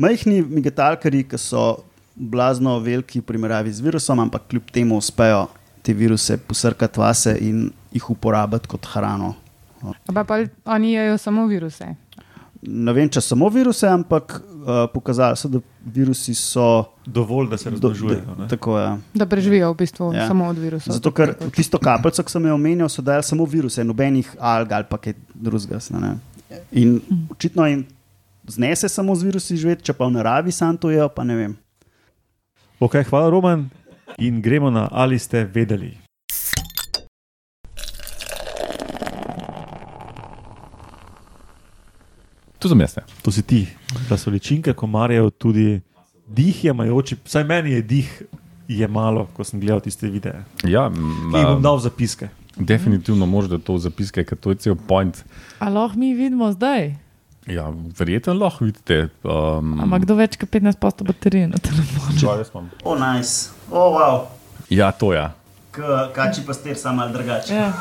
majhni 0.01 0.41
migetalkari, 0.49 1.25
ki 1.29 1.41
so 1.41 1.85
blazno 2.15 2.79
veliki 2.81 3.21
v 3.21 3.27
primerjavi 3.29 3.73
z 3.73 3.85
virusom, 3.85 4.23
ampak 4.25 4.49
kljub 4.49 4.71
temu 4.73 4.97
uspejo 5.03 5.47
te 5.85 5.93
viruse 5.93 6.39
posrkati 6.39 7.01
vase 7.01 7.35
in 7.45 7.67
jih 7.93 8.11
uporabiti 8.11 8.71
kot 8.71 8.87
hrano. 8.95 9.35
Pa 10.15 10.25
pa 10.25 10.41
oni 10.73 10.95
jejo 10.95 11.19
samo 11.21 11.47
viruse. 11.47 11.91
Ne 12.63 12.93
vem, 12.97 13.11
če 13.13 13.21
samo 13.21 13.51
viruse, 13.53 13.89
ampak 13.91 14.39
uh, 14.65 14.89
pokazali 14.89 15.37
so, 15.37 15.49
da 15.49 15.61
virusi 15.87 16.35
so. 16.35 16.85
Dovolj, 17.07 17.49
da 17.49 17.57
se 17.57 17.71
do- 17.71 17.75
razmnožujejo. 17.75 18.25
da- 18.27 18.43
ne. 18.43 18.49
Tako 18.49 18.79
je. 18.79 18.89
Da 19.15 19.27
preživijo 19.27 19.73
v 19.73 19.77
bistvu 19.77 20.13
Ja. 20.13 20.21
ja. 20.21 20.29
samo 20.29 20.45
od 20.47 20.59
virusa. 20.59 20.93
Zato, 20.93 21.11
ker 21.11 21.35
tisto 21.51 21.79
kapljico, 21.79 22.23
ki 22.23 22.31
sem 22.31 22.45
jo 22.45 22.55
omenjal, 22.55 22.89
so 22.89 23.03
dali 23.03 23.23
samo 23.23 23.45
viruse, 23.45 23.85
nobenih 23.85 24.37
alg 24.41 24.73
ali 24.73 24.85
pa 24.85 24.97
kaj 24.99 25.13
drugega. 25.35 25.79
ne. 25.93 26.17
In 26.73 27.01
očitno 27.31 27.67
jim 27.67 27.85
znese 28.47 28.89
samo 28.89 29.15
z 29.15 29.23
virusi 29.23 29.57
živeti, 29.57 29.83
če 29.83 29.93
pa 29.93 30.07
v 30.07 30.11
naravi 30.13 30.53
sam 30.53 30.77
to 30.77 30.91
jejo, 30.91 31.09
pa 31.09 31.25
ne 31.25 31.37
vem. 31.37 31.57
Okay, 32.81 33.05
hvala, 33.05 33.31
Roman. 33.31 33.69
In 34.19 34.43
gremo 34.43 34.71
na 34.71 34.89
ali 34.93 35.19
ste 35.19 35.45
vedeli. 35.45 36.04
Tu 42.65 42.69
sem 42.73 42.81
jaz. 42.81 42.97
ne. 42.97 43.03
To 43.23 43.31
si 43.31 43.43
ti, 43.43 43.67
da 44.09 44.17
so 44.17 44.31
ličinke 44.33 44.73
komarjev 44.73 45.29
tudi 45.37 45.83
dih 46.27 46.65
jemajoči, 46.65 47.19
vsaj 47.25 47.45
meni 47.45 47.75
je 47.77 47.83
dih 47.83 48.23
je 48.69 48.89
malo, 48.89 49.27
ko 49.37 49.45
sem 49.45 49.61
gledal 49.61 49.83
tiste 49.85 50.09
videe. 50.09 50.41
Ja, 50.65 50.87
Ki 50.89 51.37
jih 51.37 51.45
bom 51.51 51.61
dal 51.63 51.79
zapiske. 51.85 52.31
definitivno 52.57 53.27
moraš 53.27 53.51
da 53.51 53.59
to 53.59 53.77
zapiske, 53.79 54.25
ker 54.25 54.39
to 54.41 54.55
je 54.55 54.57
cel 54.57 54.77
point. 54.89 55.25
A 55.59 55.69
lahko 55.69 55.99
mi 55.99 56.15
vidimo 56.15 56.49
zdaj? 56.53 56.95
Ja, 57.53 57.69
verjetno 57.99 58.33
lahko 58.33 58.65
vidite. 58.65 59.11
Um, 59.21 59.77
Ampak 59.85 60.07
kdo 60.09 60.17
več 60.17 60.41
kot 60.41 60.49
15 60.49 60.81
posto 60.81 61.05
baterije 61.05 61.51
na 61.53 61.61
telefonu? 61.61 62.17
Čo, 62.17 62.39
jaz 62.39 62.49
imam. 62.55 62.71
O, 62.81 62.95
oh, 62.95 62.97
nice. 62.97 63.51
O, 63.69 63.77
oh, 63.77 63.99
wow. 63.99 64.23
Ja, 64.73 64.89
to 64.93 65.13
je. 65.13 65.21
Ja. 65.21 65.35
Kači 66.15 66.47
pastir, 66.47 66.81
samo 66.81 67.03
malo 67.03 67.13
drugače. 67.13 67.53
Ja. 67.55 67.73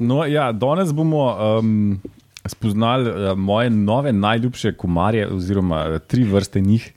No, 0.00 0.24
ja, 0.26 0.50
danes 0.52 0.90
bomo 0.90 1.28
um, 1.60 2.00
spoznali 2.46 3.10
uh, 3.10 3.38
moje 3.38 3.70
nove 3.70 4.12
najljubše 4.12 4.72
komarje, 4.72 5.28
oziroma 5.28 5.86
uh, 5.88 5.98
tri 5.98 6.24
vrste 6.24 6.60
njih. 6.60 6.92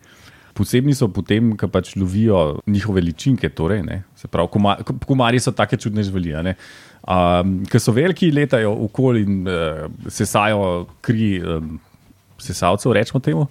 Posebni 0.56 0.94
so 0.96 1.10
potem, 1.12 1.50
ko 1.60 1.68
pač 1.68 1.96
lovijo 2.00 2.62
njihove 2.68 3.02
ličinke. 3.02 3.50
Torej, 3.50 3.84
ne. 3.84 4.04
Se 4.16 4.28
pravi, 4.32 4.48
koma, 4.52 4.78
ko- 4.88 4.96
komarji 5.04 5.40
so 5.44 5.52
take 5.52 5.78
čudne 5.78 6.04
živali. 6.04 6.32
Um, 6.36 7.66
Ker 7.68 7.82
so 7.84 7.92
veliki, 7.92 8.32
letajo 8.32 8.72
okoli 8.86 9.26
in 9.28 9.42
uh, 9.48 9.90
sesajo 10.08 10.86
kri 11.04 11.42
um, 11.44 11.76
sesalcev, 12.40 12.94
rečemo 12.96 13.20
temu. 13.20 13.48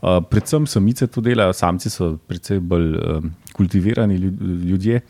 Uh, 0.00 0.22
predvsem 0.30 0.66
samice 0.66 1.06
to 1.06 1.20
delajo, 1.20 1.52
samci 1.52 1.92
so 1.92 2.16
precej 2.28 2.60
bolj 2.60 2.88
um, 2.96 3.30
kultivirani 3.52 4.16
lju- 4.18 4.64
ljudje. 4.64 5.00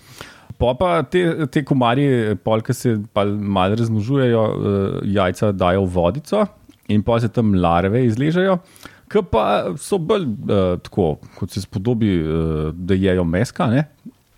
Pa 0.57 0.73
pa 0.79 0.91
te, 1.05 1.23
te 1.53 1.63
komarje, 1.65 2.37
polk 2.45 2.71
se 2.73 2.97
malo 3.15 3.77
razmnožujejo, 3.77 4.43
uh, 4.43 5.01
jajca 5.05 5.53
dajo 5.53 5.85
v 5.85 5.93
vodico 5.93 6.47
in 6.89 7.03
pa 7.03 7.19
se 7.21 7.29
tam 7.29 7.51
larve 7.59 8.05
izležejo, 8.07 8.61
ki 9.11 9.23
pa 9.31 9.43
so 9.81 9.99
bolj 9.99 10.25
uh, 10.25 10.77
tako, 10.83 11.17
kot 11.37 11.53
se 11.53 11.65
spodobi, 11.65 12.13
uh, 12.23 12.71
da 12.73 12.97
jejo 12.97 13.25
meska. 13.27 13.67
Ne? 13.73 13.85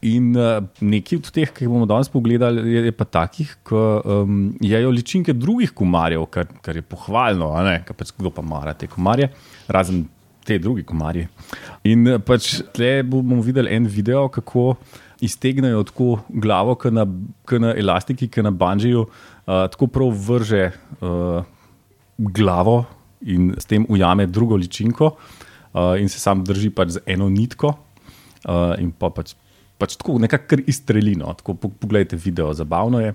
In 0.09 0.31
uh, 0.39 0.63
neki 0.81 1.21
od 1.21 1.31
teh, 1.35 1.51
ki 1.55 1.67
jih 1.67 1.71
bomo 1.73 1.87
danes 1.89 2.11
pogledali, 2.11 2.63
je, 2.73 2.85
je 2.89 2.95
pa 2.95 3.07
takih, 3.19 3.55
ki 3.67 3.79
um, 3.79 4.37
jejo 4.65 4.93
ličinke 4.95 5.35
drugih 5.37 5.75
komarjev, 5.77 6.27
kar, 6.35 6.47
kar 6.65 6.79
je 6.79 6.87
pohvalno, 6.87 7.53
ker 7.87 7.99
pač 7.99 8.15
kdo 8.17 8.33
pa 8.35 8.45
mara 8.47 8.75
te 8.79 8.91
komarje, 8.91 9.31
razen 9.69 10.07
te 10.49 10.59
druge 10.63 10.85
komarje. 10.89 11.29
In 11.89 12.07
eh, 12.09 12.23
pač 12.23 12.59
tle 12.77 13.03
bomo 13.07 13.43
videli 13.45 13.75
en 13.77 13.89
video, 13.91 14.27
kako 14.33 14.71
iztegnejo 15.25 15.83
tako 15.89 16.19
glavo, 16.29 16.75
kot 16.79 16.95
na, 16.95 17.05
na 17.59 17.73
elastiki, 17.77 18.29
ki 18.31 18.45
na 18.47 18.53
banžiju, 18.55 19.05
uh, 19.05 19.67
tako 19.73 19.89
prav 19.93 20.15
vrže 20.29 20.71
uh, 21.01 21.43
glavo 22.19 22.85
in 23.27 23.53
s 23.59 23.67
tem 23.67 23.87
ujame 23.89 24.27
drugo 24.27 24.57
ličinko, 24.57 25.11
uh, 25.15 25.95
in 26.01 26.09
se 26.09 26.21
sam 26.23 26.45
drži 26.47 26.71
pač 26.71 26.97
z 26.99 27.05
eno 27.07 27.29
nitko, 27.33 27.75
uh, 27.75 28.75
in 28.79 28.93
pa 28.95 29.11
pač, 29.11 29.35
pač 29.79 29.99
tako 29.99 30.19
nekako 30.23 30.55
kar 30.55 30.65
izstrelino. 30.67 31.35
Tako, 31.41 31.55
po- 31.55 31.75
poglejte 31.75 32.17
video, 32.17 32.53
zabavno 32.55 33.03
je. 33.03 33.15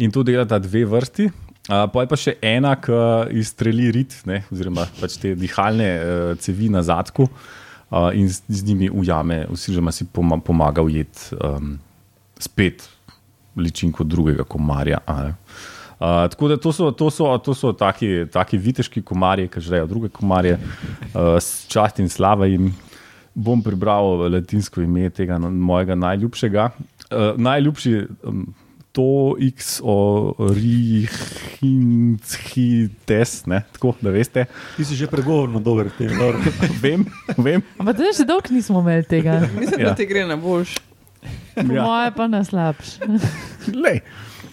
In 0.00 0.14
to 0.14 0.22
delata 0.22 0.58
dve 0.58 0.84
vrsti. 0.88 1.30
Uh, 1.70 1.86
pa 1.92 2.02
je 2.04 2.08
pa 2.10 2.16
še 2.18 2.36
ena, 2.42 2.76
ki 2.80 2.94
izstreli 3.38 3.90
rit, 3.94 4.14
ne, 4.26 4.44
oziroma 4.50 4.86
pač 5.00 5.18
te 5.20 5.34
dihalne 5.38 5.90
uh, 5.98 6.38
cevi 6.40 6.70
na 6.72 6.82
zadku 6.86 7.26
uh, 7.26 7.42
in 8.14 8.28
z, 8.28 8.42
z 8.48 8.64
njimi 8.64 8.90
ujame, 8.90 9.46
oziroma 9.50 9.92
si 9.92 10.04
poma, 10.04 10.38
pomaga 10.38 10.82
ujeti 10.82 11.34
um, 11.36 11.78
spet 12.38 12.88
ličinko 13.56 14.04
drugega 14.04 14.44
komarja. 14.44 14.98
Uh, 15.06 15.26
tako 16.30 16.48
da 16.48 16.56
to 16.56 16.72
so, 16.72 16.90
to 16.90 17.10
so, 17.10 17.38
to 17.38 17.54
so 17.54 17.72
taki, 17.72 18.26
taki 18.32 18.58
viteški 18.58 19.02
komarji, 19.02 19.48
ki 19.48 19.60
žrejo 19.60 19.86
druge 19.86 20.08
komarje, 20.08 20.58
uh, 21.14 21.36
čast 21.68 21.98
in 21.98 22.08
slava 22.08 22.46
jim. 22.46 22.70
Bom 23.34 23.62
prebral 23.62 24.26
latinsko 24.32 24.82
ime 24.82 25.10
tega 25.10 25.38
na- 25.38 25.50
mojega 25.50 25.94
najljubšega. 25.94 26.70
Uh, 27.10 27.38
najljubši 27.38 28.06
um, 28.22 28.46
to 28.92 29.06
X 29.40 29.80
orihintes, 31.60 33.46
ne, 33.46 33.62
tako 33.72 33.94
da 34.00 34.10
veste. 34.10 34.44
Ti 34.76 34.84
si 34.84 34.96
že 34.96 35.06
pregovorno 35.06 35.60
dober. 35.60 35.90
Laura. 36.00 36.38
Vem, 36.82 37.04
vem. 37.38 37.62
Ampak 37.78 37.96
tudi 37.96 38.12
že 38.12 38.24
dolgo 38.24 38.48
nismo 38.50 38.80
imeli 38.80 39.04
tega. 39.04 39.40
Mislim, 39.54 39.80
Ja. 39.80 39.88
da 39.88 39.94
ti 39.94 40.06
gre 40.06 40.26
na 40.26 40.36
boljš. 40.36 40.74
Po 41.56 41.72
Ja. 41.72 41.82
moje 41.82 42.10
pa 42.10 42.26
na 42.26 42.44
slabš. 42.44 42.98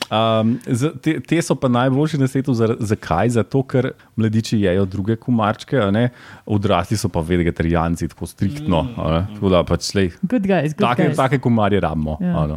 Um, 0.08 0.60
za- 0.66 0.94
te, 0.94 1.20
te 1.20 1.42
so 1.42 1.52
pa 1.54 1.68
najboljši 1.68 2.18
na 2.18 2.28
svetu. 2.28 2.54
Zakaj? 2.80 3.30
Zato, 3.30 3.60
ker 3.64 3.90
mladiči 4.16 4.56
jejo 4.60 4.86
druge 4.86 5.16
kumarčke, 5.16 5.76
a 5.78 5.92
ne? 5.92 6.10
odrasli 6.46 6.96
so 6.98 7.10
pa 7.10 7.20
vegetarijanci, 7.20 8.08
tako 8.08 8.24
striktno. 8.26 8.88
a 8.96 9.12
ne. 9.12 9.28
Tako 9.36 9.50
da 9.50 9.64
pač 9.64 9.92
lej, 9.94 10.12
Good 10.22 10.42
guys, 10.44 10.72
good 10.72 10.88
take, 10.88 11.04
guys. 11.04 11.16
take 11.18 11.40
kumarje 11.40 11.80
rabimo. 11.80 12.16
Ja. 12.22 12.38
a 12.38 12.48
ne. 12.48 12.56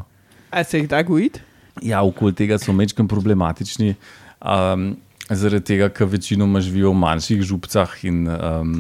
A 0.51 0.63
se 0.65 0.79
jih 0.79 0.89
da 0.89 1.03
gojiti? 1.03 1.41
Ja, 1.83 2.03
okoli 2.05 2.35
tega 2.37 2.59
so 2.61 2.75
mečkim 2.77 3.09
problematični. 3.09 3.95
Um, 4.41 4.95
zaradi 5.31 5.65
tega, 5.75 5.91
ker 5.95 6.09
večinoma 6.11 6.61
živijo 6.65 6.93
v 6.93 7.01
manjših 7.01 7.45
župcah 7.47 7.93
in 8.09 8.25
um, 8.29 8.75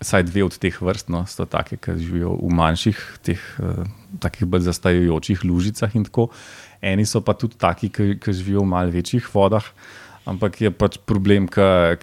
vsaj 0.00 0.26
dve 0.28 0.44
od 0.46 0.56
teh 0.60 0.76
vrst 0.76 1.10
no, 1.12 1.24
so 1.28 1.46
take, 1.50 1.78
ki 1.80 1.96
živijo 1.98 2.36
v 2.38 2.52
manjših, 2.54 3.02
teh 3.26 3.42
uh, 3.60 3.84
takih 4.22 4.48
bolj 4.48 4.66
zastajajočih 4.68 5.44
lužicah 5.44 5.96
in 5.96 6.06
tako. 6.08 6.30
Eni 6.84 7.06
so 7.08 7.22
pa 7.24 7.34
tudi 7.34 7.58
taki, 7.58 7.90
ki, 7.90 8.16
ki 8.22 8.36
živijo 8.36 8.64
v 8.64 8.72
malce 8.72 8.96
večjih 8.96 9.30
vodah. 9.34 9.64
Ampak 10.26 10.58
je 10.58 10.72
pač 10.74 10.96
problem, 11.06 11.44
ker 11.46 12.00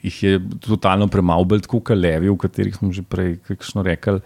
jih 0.00 0.20
je 0.24 0.38
totalno 0.64 1.10
premalo, 1.12 1.44
bolj 1.44 1.66
tako 1.66 1.82
kot 1.84 1.98
levi, 1.98 2.30
o 2.32 2.38
katerih 2.40 2.78
smo 2.78 2.88
že 2.88 3.04
prej 3.04 3.36
rekli, 3.84 4.22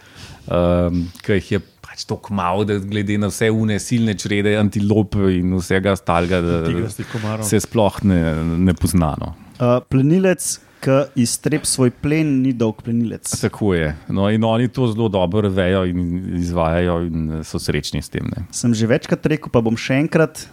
um, 0.46 1.02
ki 1.26 1.40
jih 1.40 1.50
je 1.56 1.60
pač 1.98 2.06
tako 2.06 2.34
malo, 2.34 2.64
da 2.64 2.78
glede 2.78 3.18
na 3.18 3.28
vse 3.28 3.50
une 3.50 3.78
silne 3.82 4.14
črede, 4.14 4.54
antilope 4.58 5.32
in 5.34 5.56
vsega 5.58 5.96
ostalega, 5.96 6.40
da 6.40 7.42
se 7.42 7.58
sploh 7.60 7.98
ne, 8.06 8.20
ne 8.58 8.74
poznano. 8.74 9.34
Uh, 9.58 9.80
plenilec, 9.90 10.60
ki 10.78 11.00
iztreb 11.18 11.66
svoj 11.66 11.90
plen, 11.90 12.36
ni 12.44 12.52
dolg 12.54 12.84
plenilec. 12.86 13.26
Tako 13.42 13.72
je. 13.74 13.90
No, 14.14 14.28
in 14.30 14.44
oni 14.46 14.68
to 14.70 14.86
zelo 14.92 15.08
dobro 15.10 15.50
vejo 15.50 15.82
in 15.90 16.38
izvajajo, 16.38 17.00
in 17.08 17.42
so 17.42 17.58
srečni 17.58 18.02
s 18.02 18.14
tem. 18.14 18.30
Ne. 18.30 18.46
Sem 18.54 18.74
že 18.78 18.86
večkrat 18.86 19.26
rekel, 19.26 19.50
pa 19.50 19.64
bom 19.64 19.74
še 19.74 19.98
enkrat, 19.98 20.46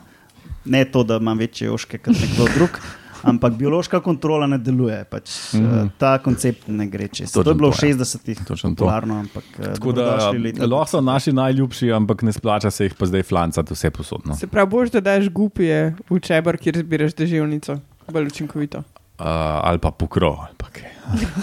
ne 0.66 0.82
to, 0.90 1.06
da 1.06 1.22
imam 1.22 1.38
večje 1.38 1.70
oške 1.70 2.02
kot 2.02 2.18
nekdo 2.18 2.50
drug. 2.58 2.82
Ampak 3.26 3.56
biološka 3.58 4.00
kontrola 4.06 4.48
ne 4.48 4.58
deluje. 4.62 4.98
Pač, 5.10 5.54
mm. 5.54 5.60
-hmm. 5.60 5.90
Ta 5.98 6.18
koncept 6.18 6.68
ne 6.68 6.88
gre 6.88 7.08
čez. 7.08 7.32
Točno 7.32 7.44
To 7.44 7.50
je 7.50 7.56
bilo 7.56 7.70
v 7.70 7.74
ja. 7.74 7.90
60-ih 7.90 8.46
Točno 8.48 8.70
to. 8.70 8.76
popularno, 8.76 9.20
ampak 9.20 9.44
eh, 9.60 9.74
Tako 9.74 9.92
da 9.92 10.32
lahko 10.66 10.86
so 10.86 11.02
naši 11.02 11.34
najljubši, 11.34 11.92
ampak 11.92 12.22
ne 12.22 12.34
splača 12.34 12.72
se 12.72 12.86
jih 12.86 12.94
pa 12.94 13.06
zdaj 13.06 13.24
flancati 13.24 13.74
vse 13.74 13.90
posodno. 13.90 14.36
Se 14.36 14.48
pravi, 14.48 14.70
boš 14.70 14.92
da 14.92 15.00
daš 15.00 15.30
gupije 15.30 15.96
v 16.10 16.20
čebr, 16.20 16.58
kjer 16.58 16.78
zbiraš 16.78 17.14
deževnico. 17.14 17.80
Bolj 18.12 18.28
učinkovito. 18.28 18.78
Uh, 18.78 19.26
ali 19.64 19.80
pa 19.80 19.92
pokrov. 19.92 20.38
Ali 20.40 20.56
pa 20.58 20.68
kaj. 20.68 20.92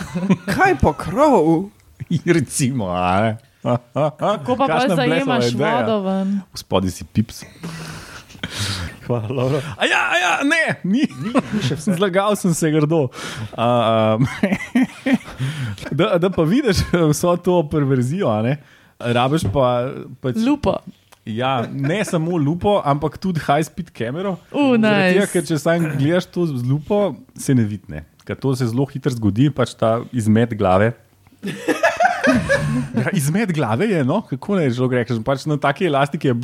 Kaj 0.56 0.74
pokrov? 0.80 1.70
Recimo, 2.36 2.90
a 2.90 3.20
ne. 3.20 3.36
Ko 4.44 4.56
pa 4.58 4.66
pa 4.66 4.86
zajemaš 4.90 5.54
vodo 5.54 6.02
ven. 6.02 6.40
Spodaj 6.54 6.90
si 6.90 7.04
pips. 7.04 7.44
Hvala, 9.12 9.28
Laura. 9.28 9.60
A 9.76 9.84
ja, 9.84 10.00
a 10.08 10.16
ja, 10.16 10.32
ne, 10.48 10.62
ni, 10.88 11.04
ni 11.20 11.32
vse. 11.60 11.92
Zlagal 11.98 12.36
sem 12.40 12.54
se 12.56 12.70
grdo. 12.72 13.04
Uh, 13.52 14.16
um, 14.16 14.24
da, 15.92 16.16
da 16.22 16.30
pa 16.32 16.46
vidiš 16.48 16.80
vso 17.12 17.36
to 17.36 17.60
perverzijo, 17.68 18.32
a 18.32 18.40
ne. 18.46 18.56
Rabiš 18.96 19.44
pa. 19.52 19.92
Pač, 20.24 20.40
Lupo. 20.40 20.78
Ja, 21.28 21.68
ne 21.70 22.00
samo 22.02 22.34
lupo, 22.34 22.80
ampak 22.82 23.14
tudi 23.22 23.38
high-speed 23.44 23.92
kamero. 23.94 24.32
Uh, 24.50 24.74
Zaradi 24.74 25.12
tega, 25.12 25.20
nice. 25.20 25.30
ker 25.30 25.44
če 25.46 25.58
sam 25.62 25.84
gledaš 25.94 26.26
to 26.34 26.48
z 26.50 26.64
lupo, 26.66 27.02
se 27.38 27.54
ne 27.54 27.62
vidi. 27.68 28.00
Ker 28.26 28.38
to 28.38 28.56
se 28.58 28.66
zelo 28.66 28.88
hitro 28.90 29.12
zgodi, 29.14 29.46
pač 29.54 29.76
ta 29.78 30.00
izmed 30.10 30.56
glave. 30.58 30.94
Ja, 32.96 33.10
izmed 33.12 33.50
glave 33.52 33.86
je, 33.90 34.00
no, 34.06 34.20
kako 34.24 34.56
naj 34.56 34.70
že 34.72 34.86
rečeš. 34.88 35.18
Pač 35.26 35.44
na 35.50 35.58
taki 35.60 35.88
elastiki 35.90 36.30
je 36.30 36.34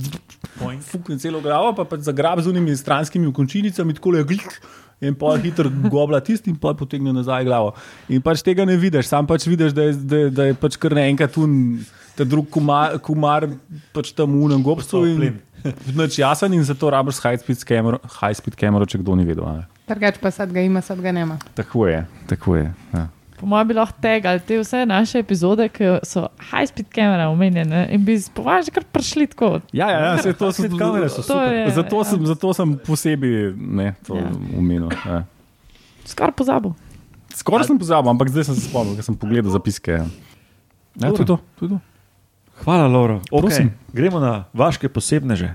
fukne 0.90 1.18
celo 1.18 1.40
glavo, 1.44 1.72
pa 1.76 1.84
pač 1.88 2.06
zagrab 2.06 2.42
z 2.42 2.50
unimi 2.50 2.76
stranskimi 2.76 3.32
končinicami, 3.32 3.94
tako 3.94 4.16
je 4.16 4.24
glik. 4.24 4.60
In 5.00 5.14
pa 5.14 5.36
hitro 5.38 5.70
gobla 5.70 6.18
tisti, 6.18 6.50
in 6.50 6.56
pa 6.58 6.72
potegne 6.74 7.12
nazaj 7.14 7.44
glavo. 7.46 7.74
In 8.10 8.22
pač 8.22 8.42
tega 8.42 8.64
ne 8.66 8.74
vidiš, 8.74 9.06
sam 9.06 9.28
pač 9.30 9.46
vidiš, 9.46 9.70
da 9.70 9.84
je, 9.86 9.92
da, 9.94 10.22
da 10.34 10.46
je 10.48 10.56
pač 10.58 10.74
kar 10.74 10.96
naenkrat 10.98 11.30
tu 11.36 11.46
ta 12.18 12.26
drug 12.26 12.48
kumar, 12.50 12.98
kumar 12.98 13.46
pač 13.94 14.10
tam 14.10 14.34
unem 14.42 14.62
gobstvu. 14.66 15.04
In, 15.06 15.38
Noč 15.94 16.18
jasen 16.18 16.54
in 16.54 16.62
zato 16.62 16.90
rabiš 16.90 17.18
high-speed 17.22 17.64
kamero, 17.66 17.98
high 18.20 18.50
kamero, 18.54 18.86
če 18.86 19.00
kdo 19.02 19.16
ni 19.18 19.26
vedel. 19.26 19.46
a 19.46 19.54
ne. 19.56 19.64
Drugač 19.90 20.18
pa 20.22 20.30
sad 20.34 20.52
ga 20.54 20.62
ima, 20.62 20.82
sad 20.82 21.00
ga 21.02 21.12
nema. 21.14 21.38
Tako 21.58 21.86
je, 21.88 22.04
tako 22.30 22.56
je. 22.58 22.66
Ja. 22.94 23.08
Po 23.38 23.46
mojem 23.46 23.68
bi 23.68 23.74
lahko 23.78 24.00
tegali 24.02 24.40
te 24.42 24.58
vse 24.58 24.82
naše 24.86 25.22
epizode, 25.22 25.68
ki 25.70 25.98
so 26.02 26.26
high-speed 26.50 26.88
kamera 26.94 27.28
omenjene 27.30 27.84
in 27.94 28.02
bi 28.04 28.16
spovaž 28.18 28.70
kar 28.74 28.84
prišli 28.92 29.28
tako. 29.30 29.60
Ja, 29.72 29.90
ja, 29.90 30.00
ja 30.04 30.16
se, 30.22 30.32
to 30.32 30.50
so, 30.50 30.62
High-speed 30.62 30.78
kamere 30.80 31.08
so 31.08 31.22
To 31.22 31.38
je, 31.46 31.70
zato, 31.76 32.04
sem, 32.04 32.20
ja, 32.20 32.32
zato 32.34 32.54
sem 32.54 32.74
posebej 32.86 33.52
ne, 33.56 33.92
to 34.06 34.18
Ja. 34.18 34.26
ja. 34.26 34.58
umenil. 34.58 34.90
Ja. 35.06 35.22
Skoraj 36.08 36.34
pozabil. 36.34 36.74
Skoraj 37.34 37.70
sem 37.70 37.78
pozabil, 37.78 38.10
ampak 38.10 38.32
zdaj 38.34 38.50
sem 38.50 38.58
se 38.58 38.66
spomnil, 38.66 38.98
ker 38.98 39.06
sem 39.06 39.14
pogledal 39.14 39.54
zapiske. 39.54 40.02
Ja, 40.02 40.08
ja 40.98 41.14
to 41.14 41.22
je 41.22 41.28
to. 41.28 41.38
Hvala, 42.64 42.90
Laura. 42.90 43.20
Okay. 43.30 43.40
Prosim. 43.40 43.70
Gremo 43.94 44.18
na 44.18 44.50
vaše 44.50 44.88
posebneže. 44.90 45.54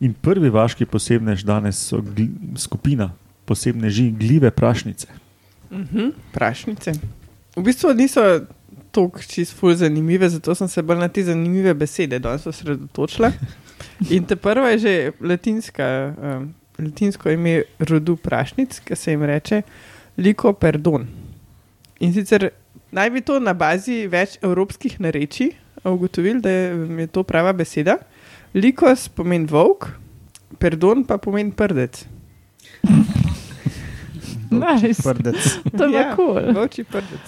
In 0.00 0.14
prvi 0.14 0.50
vaški 0.50 0.86
posebnež 0.86 1.44
danes 1.46 1.78
so 1.78 2.00
gl 2.02 2.26
skupina 2.58 3.12
posebneži 3.44 4.10
gljive 4.10 4.50
prašnice. 4.50 5.06
Mhm, 5.70 6.08
prašnice. 6.32 6.92
V 7.56 7.62
bistvu 7.62 7.94
niso 7.94 8.22
tako 8.94 9.22
čist 9.22 9.54
ful 9.54 9.74
zanimive, 9.74 10.28
zato 10.28 10.54
sem 10.54 10.68
se 10.68 10.82
bolj 10.82 10.98
na 10.98 11.08
te 11.08 11.24
zanimive 11.24 11.74
besede 11.74 12.18
danes 12.18 12.46
osredotočila. 12.46 13.32
In 14.10 14.24
ta 14.24 14.36
prva 14.36 14.70
je 14.74 14.78
že 14.78 15.12
latinska, 15.20 15.86
um, 16.14 16.54
latinsko 16.78 17.30
ime 17.30 17.62
rodu 17.78 18.16
prašnic, 18.16 18.80
ki 18.80 18.96
se 18.96 19.10
jim 19.10 19.22
reče 19.22 19.62
liko 20.16 20.52
perdon. 20.52 21.06
In 22.00 22.14
sicer 22.14 22.50
naj 22.92 23.10
bi 23.10 23.20
to 23.20 23.40
na 23.40 23.54
bazi 23.54 24.06
več 24.10 24.38
evropskih 24.42 25.00
narečij 25.00 25.50
ugotovili, 25.84 26.40
da 26.40 26.50
je 26.50 27.06
to 27.06 27.22
prava 27.22 27.52
beseda. 27.52 27.98
Likos 28.54 29.08
pomeni 29.08 29.46
volk, 29.50 29.88
perdon 30.58 31.04
pa 31.04 31.18
pomeni 31.18 31.52
prdec. 31.52 32.04
Nice. 34.54 35.02
Prdec. 35.02 35.34
To 35.76 35.84
je 35.84 35.92
Ja. 35.92 36.00
ja. 36.00 36.14
Cool. 36.14 36.52
Volčji 36.54 36.84
prdec. 36.84 37.26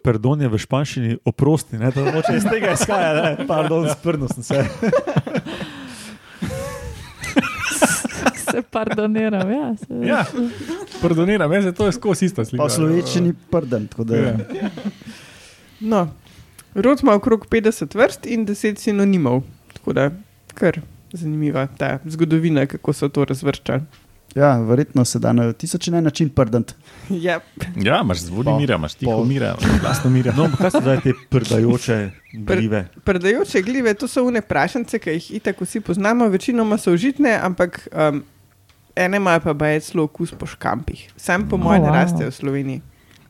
Pardon 0.00 0.38
je 0.38 0.46
v 0.46 0.58
španščini 0.58 1.16
oprosti, 1.24 1.74
ne, 1.74 1.90
da 1.90 2.04
moče 2.04 2.36
iz 2.36 2.44
tega 2.44 2.72
izhaja, 2.72 3.10
ne, 3.16 3.46
pardon, 3.46 3.86
sprdno 3.88 4.28
sem 4.28 4.42
se. 4.42 4.62
Se 8.44 8.62
pardoniram, 8.62 9.50
ja. 9.50 9.74
Se... 9.76 9.86
Ja, 10.02 10.24
pardoniram, 11.00 11.52
jaz 11.52 11.64
to 11.74 11.86
je 11.86 11.92
skozi 11.92 12.26
ista 12.26 12.44
slika. 12.44 12.60
Pa 12.60 12.68
v 12.68 12.74
slovenščini 12.74 13.32
prden. 13.50 13.86
tako 13.88 14.04
da- 14.04 14.16
Ja. 14.16 14.34
No, 15.80 16.02
rod 16.74 17.00
ima 17.02 17.14
okrog 17.14 17.46
50 17.46 17.94
vrst 17.96 18.26
in 18.26 18.44
10 18.44 18.76
sinonimov. 18.76 19.42
Tako 19.72 19.92
da, 19.92 20.10
kar 20.52 20.80
zanimiva 21.12 21.66
ta 21.68 21.98
zgodovina, 22.06 22.66
kako 22.66 22.92
so 22.92 23.08
to 23.08 23.24
razvrščali. 23.24 23.82
Ja, 24.34 24.56
verjetno 24.58 25.04
se 25.04 25.18
da 25.18 25.32
na 25.32 25.52
tisoč 25.52 25.88
en 25.88 26.04
način 26.04 26.28
prden. 26.30 26.64
Ja, 27.10 27.40
Ja, 27.76 28.00
imaš 28.00 28.18
zvodi 28.20 28.44
Pa- 28.46 28.58
mira, 28.58 28.74
imaš 28.74 28.94
tiho 28.94 29.18
pa- 29.18 29.24
mira, 29.24 29.50
glasno 29.80 30.10
mira. 30.10 30.32
No, 30.32 30.48
kaj 30.58 30.70
so 30.70 30.80
zdaj 30.80 31.00
te 31.00 31.12
prdajoče 31.30 32.10
gljive? 32.34 32.86
Predajoče 33.04 33.62
gljive, 33.62 33.94
to 33.94 34.08
so 34.08 34.22
une 34.22 34.40
prašence, 34.42 34.98
ki 34.98 35.10
jih 35.10 35.30
itak 35.32 35.60
vsi 35.60 35.80
poznamo, 35.82 36.28
večinoma 36.28 36.78
so 36.78 36.92
užitne, 36.92 37.38
ampak 37.42 37.88
um, 37.92 38.22
ene 38.96 39.16
imajo 39.16 39.40
pa 39.40 39.52
baje 39.54 39.80
celo 39.82 40.04
okus 40.04 40.32
po 40.32 40.46
škampih. 40.46 41.10
Sam 41.16 41.48
po 41.48 41.56
Oh, 41.56 41.62
mojem 41.62 41.82
ne 41.82 41.88
wow. 41.88 41.94
rastejo 41.94 42.30
v 42.30 42.34
Sloveniji. 42.34 42.80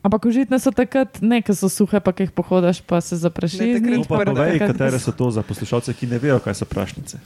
Ampak 0.03 0.25
užitne 0.25 0.59
so 0.59 0.67
takrat, 0.69 1.21
ne, 1.21 1.39
ki 1.39 1.53
so 1.53 1.69
suhe, 1.71 1.95
pa 1.97 2.11
jih 2.13 2.27
pohodaš, 2.29 2.81
pa 2.81 2.99
se 2.99 3.15
zaprašiš. 3.15 3.59
Ne, 3.61 3.79
No, 3.97 4.03
pa 4.03 4.19
povej, 4.21 4.59
takrat- 4.59 4.67
katere 4.69 4.99
so 4.99 5.11
to 5.11 5.31
za 5.31 5.41
poslušalce, 5.41 5.93
ki 5.93 6.07
ne 6.07 6.19
vejo, 6.19 6.39
kaj 6.39 6.53
so 6.53 6.65
prašnice. 6.65 7.19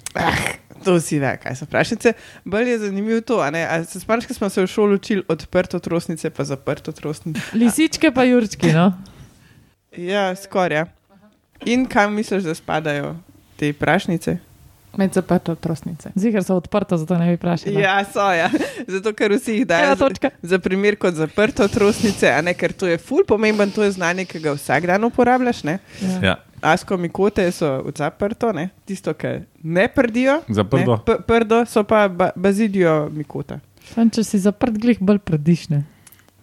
To 0.84 0.93
vsi 0.93 1.17
ve, 1.17 1.31
kaj 1.38 1.55
so 1.55 1.65
prašnice. 1.65 2.13
Bolj 2.46 2.69
je 2.69 2.79
zanimivo 2.79 3.22
to, 3.22 3.39
a 3.39 3.50
ne? 3.50 3.65
A 3.65 3.81
se 3.81 3.98
spomniš, 3.98 4.25
ko 4.25 4.34
smo 4.36 4.50
se 4.50 4.62
v 4.62 4.67
šoli 4.67 4.93
učili 4.96 5.24
odprto 5.27 5.79
trosnice, 5.79 6.29
pa 6.29 6.43
zaprto 6.43 6.91
trosnice. 6.91 7.41
Lisičke 7.53 8.12
pa 8.12 8.24
jurčki, 8.24 8.69
no. 8.69 8.93
Ja, 9.91 10.36
skoraj. 10.36 10.86
In 11.65 11.86
kam 11.86 12.13
misliš, 12.13 12.43
da 12.43 12.53
spadajo 12.53 13.15
te 13.55 13.74
prašnice? 13.74 14.38
Med 14.98 15.13
zaprto 15.13 15.56
trosnice. 15.56 16.10
Zigar 16.16 16.44
so 16.44 16.56
odprta, 16.58 16.98
zato 16.98 17.18
ne 17.18 17.30
bi 17.30 17.36
vprašali. 17.38 17.82
Ja, 17.82 18.00
so 18.06 18.25
ja. 18.34 18.50
Zato, 18.94 19.13
ker 19.13 19.32
vsi 19.38 19.60
jih 19.60 19.68
dajo 19.70 19.96
za, 19.96 20.10
za 20.42 20.60
primer 20.60 20.98
kot 20.98 21.13
zaprto 21.13 21.68
trosnice, 21.68 22.32
a 22.34 22.42
ne 22.42 22.54
ker 22.58 22.74
to 22.74 22.89
je 22.89 22.98
ful 22.98 23.22
pomemben, 23.27 23.72
to 23.72 23.84
je 23.86 23.92
znanje, 23.92 24.25
ki 24.25 24.42
ga 24.42 24.56
vsak 24.58 24.88
dan 24.89 25.04
uporabljaš. 25.06 25.63
Ne? 25.63 25.77
Ja. 26.01 26.20
Ja, 26.24 26.36
Asko 26.62 26.98
mikote 26.98 27.46
so 27.51 27.70
od 27.86 27.98
zaprto, 27.98 28.51
ne? 28.54 28.70
tisto, 28.86 29.13
ki 29.13 29.27
ne 29.63 29.88
prdijo. 29.88 30.42
zaprto. 30.50 30.98
Ne? 31.08 31.18
Prdo 31.27 31.66
so 31.66 31.84
pa 31.84 32.08
ba 32.08 32.32
bazidijo 32.36 33.10
mikota. 33.13 33.60
Sam, 33.94 34.10
če 34.10 34.24
si 34.24 34.39
zaprt, 34.39 34.75
glih 34.82 34.98
bolj 35.00 35.20
predišne. 35.24 35.84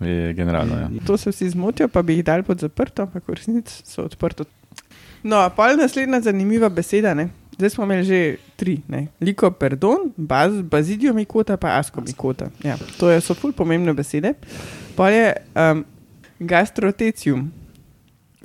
Je 0.00 0.32
generalno, 0.34 0.78
ja. 0.78 0.88
To 1.06 1.16
se 1.16 1.30
vsi 1.30 1.50
zmotijo, 1.50 1.88
pa 1.88 2.02
bi 2.02 2.16
jih 2.18 2.24
dali 2.24 2.42
pod 2.42 2.60
zaprto, 2.62 3.02
ampak 3.02 3.26
v 3.28 3.34
resnici 3.34 3.82
so 3.84 4.06
odprto. 4.06 4.44
No, 5.22 5.50
pa 5.56 5.70
je 5.70 5.76
naslednja 5.76 6.20
zanimiva 6.20 6.68
beseda. 6.68 7.14
Ne? 7.14 7.28
Zdaj 7.56 7.70
smo 7.70 7.84
imeli 7.84 8.04
že 8.04 8.36
tri, 8.56 8.78
ne? 8.88 9.06
liko 9.20 9.50
perdon, 9.50 10.10
baz, 10.16 10.56
bazidijo 10.62 11.14
mikota, 11.14 11.56
pa 11.56 11.76
asko 11.78 12.00
mikota. 12.00 12.50
Ja, 12.64 12.76
to 12.98 13.10
je, 13.10 13.20
so 13.20 13.34
ful 13.34 13.52
pomembne 13.52 13.94
besede. 13.94 14.34
Pa 14.96 15.10
je 15.10 15.34
um, 15.58 15.84
gastrotecium. 16.38 17.48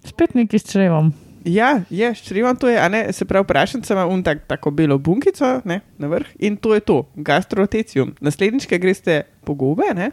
Spet 0.06 0.36
neki 0.36 0.60
s 0.60 0.72
črevom. 0.72 1.12
Ja, 1.48 1.70
je, 1.90 2.10
ščrivam 2.20 2.58
to 2.60 2.68
je, 2.68 2.80
ne, 2.92 3.02
se 3.16 3.26
pravi, 3.26 3.48
prašenca 3.48 3.94
ima 3.96 4.06
un 4.12 4.24
tak, 4.24 4.44
tako 4.50 4.74
belo 4.76 4.98
bunkico 5.00 5.60
ne, 5.70 5.80
na 5.98 6.10
vrh 6.12 6.34
in 6.44 6.58
to 6.60 6.74
je 6.76 6.84
to, 6.84 6.98
gastrotecium. 7.16 8.12
Naslednjič, 8.24 8.68
ki 8.68 8.80
greste 8.82 9.22
po 9.48 9.56
gobe, 9.56 9.88
ne, 9.96 10.12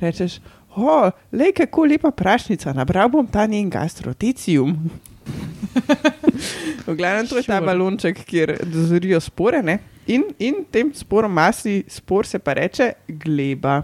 rečeš, 0.00 0.38
o, 0.76 1.10
le 1.36 1.50
kako 1.56 1.84
lepa 1.92 2.10
prašnica, 2.10 2.72
nabral 2.76 3.12
bom 3.12 3.28
ta 3.28 3.44
njen 3.46 3.68
gastrotecium. 3.72 4.72
V 6.86 6.94
glavnem, 6.96 7.26
to 7.28 7.38
je 7.40 7.46
ta 7.48 7.60
balonček, 7.60 8.22
kjer 8.28 8.56
dozorijo 8.64 9.20
spore 9.20 9.62
ne, 9.62 9.78
in, 10.06 10.24
in 10.38 10.62
tem 10.70 10.92
sporom 10.94 11.32
masi 11.32 11.82
spor 11.90 12.26
se 12.26 12.38
pa 12.38 12.56
reče 12.58 12.92
gleba. 13.08 13.82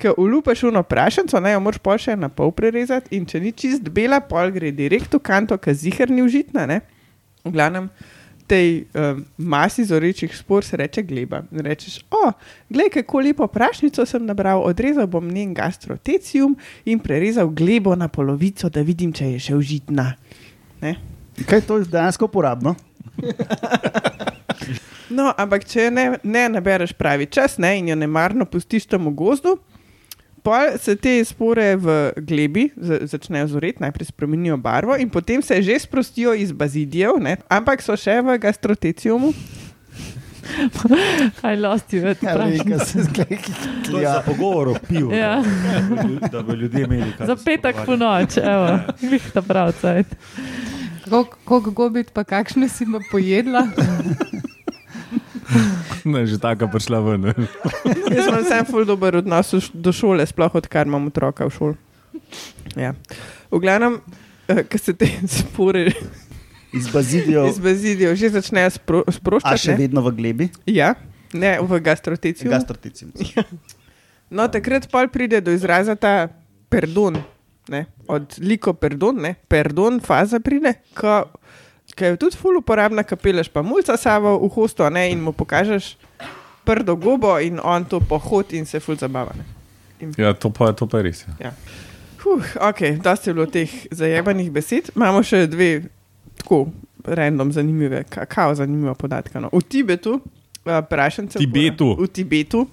Ker 0.00 0.16
ulupaš 0.16 0.62
uno 0.68 0.82
prašenco, 0.82 1.40
naj 1.40 1.56
jo 1.56 1.62
moraš 1.64 1.80
pol 1.84 1.98
še 2.00 2.16
na 2.16 2.28
pol 2.32 2.52
prerezati, 2.56 3.12
in 3.16 3.26
če 3.28 3.40
ni 3.40 3.52
čist 3.52 3.88
bela, 3.92 4.22
pol 4.24 4.52
gre 4.54 4.72
direkt 4.72 5.14
v 5.14 5.20
kanto, 5.20 5.58
ki 5.60 5.74
zihar 5.76 6.12
ni 6.12 6.24
užitna. 6.24 6.64
Ne? 6.68 6.80
V 7.44 7.52
glavnem, 7.52 7.90
tej 8.46 8.86
um, 8.94 9.24
masi 9.36 9.84
zorečih 9.84 10.36
spor 10.36 10.64
se 10.64 10.76
reče 10.76 11.02
gleba. 11.02 11.42
In 11.52 11.66
rečeš, 11.66 11.98
o, 12.10 12.30
glej, 12.70 12.90
kako 12.94 13.20
lepo 13.20 13.46
prašnico 13.50 14.06
sem 14.06 14.24
nabral, 14.26 14.62
odrezal 14.62 15.06
bom 15.10 15.28
njen 15.28 15.54
gastrotecium 15.54 16.56
in 16.84 17.02
prerezal 17.02 17.50
glebo 17.50 17.96
na 17.96 18.08
polovico, 18.08 18.70
da 18.70 18.82
vidim, 18.86 19.12
če 19.12 19.32
je 19.34 19.42
še 19.48 19.58
užitna. 19.58 20.12
Ne? 20.80 20.96
Kaj 21.46 21.58
je 21.58 21.66
to 21.66 21.78
dejansko 21.84 22.28
uporabno? 22.28 22.74
No, 25.06 25.30
ampak 25.38 25.64
če 25.70 25.86
ne, 25.94 26.06
ne 26.26 26.48
nabereš 26.50 26.92
pravi 26.98 27.28
čas 27.30 27.60
ne, 27.62 27.76
in 27.78 27.92
jo 27.92 27.96
nemarno 27.98 28.46
pustiš 28.50 28.88
tam 28.90 29.06
v 29.06 29.14
gozdu, 29.14 29.54
pol 30.46 30.74
se 30.82 30.96
te 30.98 31.14
spore 31.26 31.74
v 31.78 31.94
glebi 32.26 32.68
za, 32.74 32.98
začnejo 33.14 33.52
zoreti, 33.54 33.82
najprej 33.82 34.10
spremenijo 34.10 34.58
barvo 34.62 34.96
in 34.98 35.10
potem 35.10 35.42
se 35.42 35.60
že 35.62 35.78
sprostijo 35.82 36.34
iz 36.34 36.52
bazidijev, 36.52 37.20
ne, 37.22 37.36
ampak 37.48 37.82
so 37.82 37.96
še 37.98 38.18
v 38.22 38.38
gastroteciumu. 38.42 39.32
I 41.42 41.56
lost 41.56 41.92
you, 41.92 42.02
Ja, 42.22 42.36
veš. 42.36 42.88
se 42.88 43.02
zgleda. 43.02 43.36
To 43.90 43.98
je 43.98 44.06
za 44.06 44.22
pogovor 44.26 44.68
o 44.68 44.74
pivu. 44.88 45.12
Ja. 45.12 45.42
Da, 45.42 46.02
bi, 46.02 46.18
da 46.32 46.54
ljudje 46.54 46.84
imeli 46.84 47.12
kaj. 47.18 47.26
Za 47.26 47.36
se 47.36 47.44
petek 47.44 47.76
po 47.86 47.96
noč, 47.96 48.36
evo, 48.36 48.78
glih 49.00 49.30
ta 49.34 49.42
prav 49.42 49.72
cajt. 49.80 50.06
Koliko 51.44 51.70
gobit, 51.70 52.10
pa 52.12 52.24
kakšne 52.24 52.68
si 52.68 52.86
pa 52.86 52.98
pojedla? 53.10 53.66
Ne, 56.06 56.26
že 56.26 56.38
taka 56.38 56.66
prišla 56.70 56.98
ven. 57.02 57.22
Jaz 58.10 58.26
imam 58.26 58.42
vsem 58.42 58.66
ful 58.66 58.86
dober 58.86 59.16
odnos 59.22 59.70
do 59.74 59.90
šole, 59.94 60.26
sploh 60.26 60.54
odkar 60.54 60.86
imam 60.86 61.06
otroka 61.10 61.46
v 61.46 61.54
šoli. 61.54 61.76
Ja. 62.78 62.94
V 63.50 63.58
glavnem, 63.62 63.98
eh, 64.50 64.62
ko 64.66 64.78
se 64.78 64.94
te 64.94 65.06
spore 65.38 65.90
Iz 66.76 66.88
bazidijo, 66.92 67.46
iz 67.48 67.58
bazidijev 67.58 68.14
že 68.14 68.28
začnejo 68.30 68.70
spro, 68.70 69.02
a 69.02 69.12
sproščati. 69.12 69.58
še 69.58 69.72
ne. 69.72 69.78
vedno 69.78 70.02
v 70.02 70.12
glebi, 70.12 70.46
Ja, 70.66 70.94
ne 71.32 71.56
v 71.60 71.80
gastroteciumu. 71.80 72.50
gastroticium. 72.52 73.12
No, 74.30 74.48
takrat 74.50 74.88
pol 74.90 75.08
pride 75.08 75.40
do 75.40 75.52
izraza 75.54 75.94
ta 75.94 76.28
perdon, 76.68 77.20
ne? 77.68 77.86
od 78.08 78.36
liko 78.38 78.74
perdon, 78.74 79.20
ne? 79.22 79.34
perdon, 79.48 80.00
faza 80.00 80.40
pride, 80.42 80.74
ko, 80.94 81.24
ko 81.94 82.04
je 82.04 82.16
tudi 82.18 82.36
ful 82.36 82.58
uporabna, 82.58 83.04
ko 83.06 83.14
peleš 83.16 83.48
pa 83.48 83.62
mulca 83.62 83.94
savo 83.96 84.34
v 84.38 84.50
hosto 84.50 84.88
ne? 84.90 85.10
in 85.10 85.22
mu 85.22 85.30
pokažeš 85.32 85.94
prdo 86.66 86.96
gobo 86.98 87.38
in 87.38 87.60
on 87.62 87.84
to 87.86 88.00
pohod 88.02 88.50
in 88.52 88.66
se 88.66 88.80
ful 88.82 88.98
zabava. 88.98 89.30
Ne? 89.38 89.46
Ja, 90.18 90.34
to 90.34 90.50
pa, 90.50 90.72
to 90.74 90.90
pa 90.90 90.98
je 90.98 91.04
res. 91.06 91.22
Ja. 91.38 91.54
Huh, 92.26 92.42
ok, 92.58 92.98
dosti 92.98 93.30
je 93.30 93.34
bilo 93.34 93.46
teh 93.46 93.70
zajebanih 93.94 94.50
besed. 94.50 94.90
Imamo 94.98 95.22
še 95.22 95.46
dve 95.46 95.86
tako 96.36 96.68
random 97.04 97.52
zanimive, 97.52 98.04
ka- 98.10 98.26
kao 98.26 98.54
zanimiva 98.54 98.94
podatka. 98.94 99.40
No. 99.40 99.48
V 99.52 99.62
Tibetu, 99.62 100.12
uh, 100.12 100.20
prašence. 100.90 101.38
Tibetu. 101.38 101.96
V 102.00 102.06
Tibetu. 102.08 102.66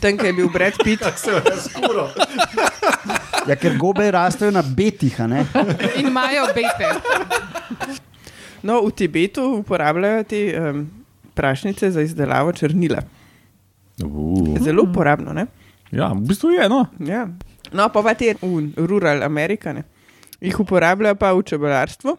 Tam, 0.00 0.16
kjer 0.16 0.26
je 0.26 0.32
bil 0.32 0.48
Brad 0.48 0.72
Pitt, 0.84 1.02
Ja, 3.48 3.56
ker 3.60 3.76
gobe 3.76 4.06
rastejo 4.10 4.50
na 4.50 4.62
betih, 4.62 5.20
a 5.20 5.26
ne? 5.28 5.44
In 6.00 6.06
imajo 6.08 6.46
bete. 6.54 6.88
no, 8.62 8.80
v 8.86 8.90
Tibetu 8.96 9.42
uporabljajo 9.60 10.22
te 10.24 10.40
um, 10.56 10.86
prašnice 11.34 11.90
za 11.90 12.00
izdelavo 12.00 12.52
črnila. 12.52 13.02
Uh. 14.04 14.56
Zelo 14.64 14.82
uporabno, 14.88 15.32
ne? 15.32 15.46
ja, 15.92 16.08
v 16.12 16.24
bistvu 16.24 16.50
je. 16.56 16.68
No. 16.68 16.86
Ja. 16.98 17.28
No, 17.72 17.88
pa 17.92 18.02
pa 18.02 18.14
te 18.14 18.34
v 18.42 18.72
rural 18.86 19.22
Amerikane. 19.22 19.82
Jih 20.40 20.60
uporabljajo 20.60 21.14
pa 21.14 21.32
v 21.32 21.42
čebelarstvu. 21.42 22.16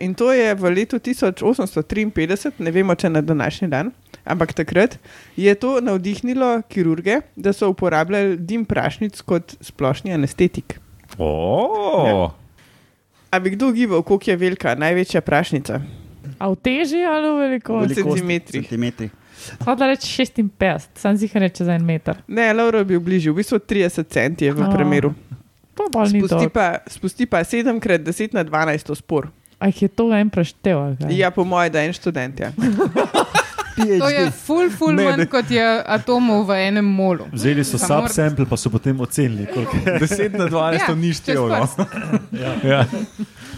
In 0.00 0.14
to 0.16 0.32
je 0.32 0.54
v 0.54 0.70
letu 0.72 0.96
1853, 0.96 2.56
ne 2.58 2.70
vemo, 2.72 2.94
če 2.96 3.10
na 3.12 3.20
današnji 3.20 3.68
dan, 3.68 3.92
Ampak 4.24 4.52
takrat 4.52 4.98
je 5.36 5.54
to 5.54 5.80
navdihnilo 5.80 6.62
kirurge, 6.68 7.20
da 7.36 7.52
so 7.52 7.68
uporabljali 7.68 8.36
dim 8.36 8.64
prašnic 8.64 9.20
kot 9.20 9.56
splošni 9.60 10.12
anestetik. 10.12 10.80
Oh. 11.18 12.30
A 13.30 13.38
bi 13.38 13.50
kdo 13.50 13.72
gibal, 13.72 14.02
koliko 14.02 14.30
je 14.30 14.36
velika, 14.36 14.74
največja 14.74 15.20
prašnica? 15.20 15.80
A 16.38 16.50
v 16.50 16.56
teži 16.56 17.02
ali 17.04 17.28
v 17.28 17.40
velikosti? 17.40 17.94
Velikost. 17.94 18.16
centimetrih. 18.16 18.62
centimetrih. 18.62 19.10
Hodla 19.64 19.86
reči 19.86 20.26
56, 20.26 21.00
sam 21.00 21.16
si 21.16 21.24
jih 21.24 21.36
reče 21.36 21.64
za 21.64 21.74
en 21.74 21.84
meter. 21.84 22.20
Ne, 22.28 22.52
Laura 22.52 22.84
je 22.84 22.90
bil 22.92 23.00
bližje, 23.00 23.32
v 23.32 23.40
bistvu 23.40 23.58
30 23.58 24.08
centi 24.12 24.44
je 24.44 24.52
v 24.52 24.66
O, 24.66 24.72
premeru. 24.72 25.14
To 25.74 25.88
bolj 25.88 26.12
ni 26.12 26.20
Spusti 26.20 26.44
to. 26.44 26.52
pa, 26.52 26.66
spusti 26.86 27.26
pa 27.26 27.40
7 27.40 27.80
krat 27.80 28.04
10 28.04 28.36
na 28.36 28.44
12 28.44 28.94
spor. 28.94 29.30
A 29.60 29.66
jih 29.66 29.82
je 29.82 29.88
to 29.90 30.08
en 30.10 30.30
preštev? 30.30 30.78
ali 30.78 30.96
kaj? 30.96 31.12
Ja, 31.14 31.30
po 31.30 31.44
mojem, 31.44 31.72
da 31.72 31.80
je 31.80 31.86
en 31.86 31.92
študent. 31.92 32.40
Ja. 32.40 32.50
To 33.80 34.08
je 34.08 34.26
PhD. 34.26 34.32
ful, 34.36 34.68
ful 34.68 34.92
Ne, 34.92 35.04
manj 35.04 35.16
ne. 35.16 35.26
kot 35.26 35.48
je 35.48 35.64
atomov 35.86 36.44
v 36.44 36.56
enem 36.60 36.84
molu. 36.84 37.24
Vzeli 37.32 37.64
so 37.64 37.78
subsample, 37.78 38.44
pa 38.44 38.52
so 38.52 38.68
potem 38.68 38.92
ocenili, 39.00 39.46
koliko 39.46 39.72
je. 39.74 39.94
10 40.28 40.36
na 40.36 40.44
12 40.44 40.74
Ja, 40.74 40.84
to 40.84 40.94
ni 40.94 41.14
število. 41.14 41.48
prst. 41.48 41.80
Ja. 42.60 42.84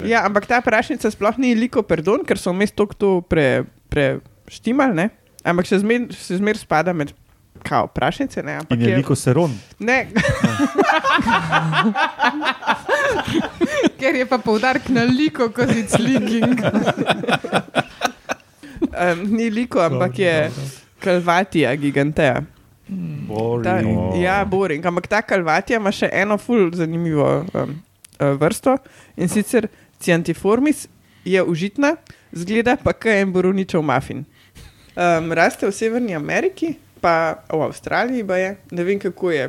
ja, 0.04 0.18
ampak 0.22 0.46
ta 0.46 0.60
prašnica 0.60 1.10
sploh 1.10 1.34
ni 1.38 1.54
liko, 1.54 1.82
perdon, 1.82 2.22
ker 2.22 2.38
so 2.38 2.54
vmes 2.54 2.70
to 2.70 2.86
pre, 3.20 3.66
preštimal, 3.88 4.94
ne? 4.94 5.10
Ampak 5.42 5.66
še 5.66 5.82
zmer, 5.82 6.06
še 6.14 6.38
zmer 6.38 6.54
spada 6.54 6.94
med 6.94 7.10
kao 7.62 7.87
prašnice. 7.87 8.42
Ne, 8.42 8.53
ampak 8.55 8.79
In 8.79 8.85
je 8.85 8.90
veliko 8.90 9.14
seron. 9.14 9.55
ne, 9.79 10.07
Ker 13.98 14.14
je 14.14 14.27
pa 14.27 14.38
poudarek 14.38 14.88
na 14.88 15.05
liko, 15.05 15.48
kot 15.48 15.70
je 15.70 15.88
sliking. 15.88 16.59
um, 18.83 19.18
ni 19.31 19.51
liko, 19.51 19.81
ampak 19.81 20.18
je 20.18 20.51
kalvatija 20.98 21.75
giganteja. 21.77 22.35
Ta, 22.35 22.44
Boring. 23.29 24.20
ja, 24.22 24.44
boring. 24.44 24.87
Ampak 24.87 25.07
ta 25.07 25.22
kalvatija 25.22 25.79
ima 25.81 25.92
še 25.92 26.09
eno 26.12 26.37
ful 26.38 26.70
zanimivo 26.77 27.44
um, 27.55 27.77
vrsto 28.38 28.77
in 29.16 29.29
sicer 29.29 29.68
Ciantiformis 30.03 30.88
je 31.25 31.42
užitna, 31.42 31.94
zgleda 32.35 32.75
pa 32.77 32.92
kot 32.92 33.07
en 33.14 33.31
borovničev 33.33 33.83
mafin. 33.83 34.25
Um, 34.92 35.31
raste 35.33 35.66
v 35.66 35.72
Severni 35.72 36.14
Ameriki, 36.14 36.75
pa 37.02 37.14
v 37.48 37.60
Avstraliji 37.60 38.22
pa 38.24 38.36
je, 38.36 38.50
ne 38.70 38.84
vem 38.84 38.98
kako 38.98 39.30
je 39.30 39.48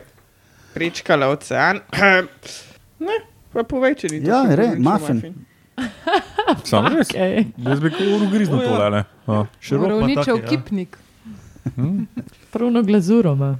prečkala 0.73 1.29
ocean. 1.29 1.79
ne, 3.07 3.17
pa 3.49 3.63
povej, 3.63 3.95
če 3.95 4.07
ni 4.09 4.19
to. 4.19 4.27
Ja, 4.27 4.41
re, 4.47 4.73
borovničev 4.73 4.81
muffin. 4.81 5.35
Sam 6.63 6.87
res. 6.87 7.09
Okay. 7.09 7.45
Jaz 7.59 7.79
bi 7.79 7.89
kot 7.89 8.01
uro 8.03 8.27
griznil 8.27 8.57
O, 8.57 8.61
ja. 8.61 8.69
tole. 8.69 8.89
ne. 8.91 9.01
A. 9.27 9.45
Širok 9.59 9.81
ima 9.81 9.91
Rovničev 9.91 10.25
take, 10.25 10.41
ja. 10.41 10.49
kipnik. 10.49 10.97
Pravno 12.51 12.83
glazuro 12.83 13.33
ima. 13.33 13.57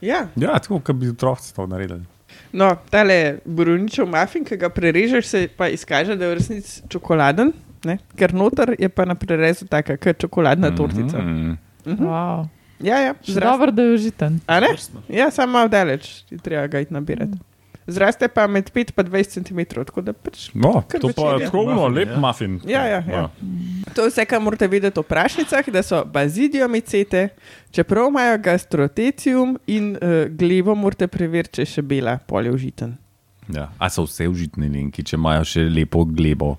Ja, 0.00 0.26
Ja, 0.36 0.58
tako, 0.58 0.80
kot 0.80 0.96
bi 0.96 1.08
otroci 1.08 1.54
to 1.54 1.66
naredili. 1.66 2.02
no, 2.52 2.76
tale 2.90 3.16
borovničev 3.44 4.06
mafin, 4.06 4.44
ki 4.44 4.56
ga 4.56 4.68
prerežeš, 4.68 5.26
se 5.26 5.48
pa 5.48 5.68
izkaže, 5.68 6.16
da 6.16 6.24
je 6.24 6.30
v 6.30 6.34
resnici 6.34 6.82
čokoladen. 6.88 7.52
Ne? 7.84 7.98
Ker 8.16 8.34
noter 8.34 8.74
je 8.78 8.88
pa 8.88 9.04
na 9.04 9.14
prerezu 9.14 9.66
taka, 9.66 9.96
kot 9.96 10.18
čokoladna 10.18 10.70
tortica. 10.72 11.18
Mhm. 11.18 11.56
Mhm. 11.86 12.02
Wow. 12.02 12.48
Ja, 12.80 13.00
ja. 13.00 13.14
Dobro, 13.40 13.70
da 13.70 13.82
je 13.82 13.94
užiten. 13.94 14.40
A 14.46 14.60
ne? 14.60 14.68
Vrstno. 14.72 15.02
Ja, 15.08 15.30
samo 15.30 15.52
malo 15.52 15.68
daleč, 15.68 16.22
ti 16.28 16.38
treba 16.38 16.66
ga 16.66 16.80
iti 16.80 16.94
nabirati. 16.94 17.38
Zraste 17.86 18.28
pa 18.28 18.46
med 18.46 18.70
5 18.74 18.90
in 18.98 19.06
20 19.06 19.46
cm, 19.46 19.60
tako 19.84 20.02
da 20.02 20.12
pač. 20.12 20.48
No, 20.54 20.82
to 21.00 21.12
pa 21.14 21.36
je. 21.38 21.44
tako 21.44 21.62
no, 21.62 21.74
Muffin, 21.74 21.94
lep 21.94 22.08
ja. 22.08 22.18
muffin. 22.18 22.60
Ja, 22.66 22.84
ja, 22.86 23.02
ja. 23.10 23.28
To 23.94 24.02
je 24.02 24.10
vse, 24.10 24.24
kar 24.26 24.40
morate 24.42 24.66
vedeti 24.68 24.98
o 24.98 25.02
prašnicah, 25.02 25.68
da 25.70 25.82
so 25.82 26.02
bazidiomicete, 26.04 27.28
čeprav 27.70 28.10
imajo 28.10 28.38
gastrotecium 28.42 29.58
in 29.66 29.92
uh, 29.94 30.26
glevo 30.30 30.74
morate 30.74 31.06
preveriti, 31.06 31.60
če 31.60 31.62
je 31.62 31.72
še 31.76 31.86
bela, 31.86 32.18
pol 32.26 32.50
je 32.50 32.56
užiten. 32.58 32.96
Ja. 33.54 33.70
A 33.78 33.90
so 33.90 34.02
vse 34.02 34.26
užitne 34.26 34.66
linki, 34.66 35.06
če 35.06 35.14
imajo 35.14 35.46
še 35.46 35.68
lepo 35.70 36.02
glebo. 36.10 36.56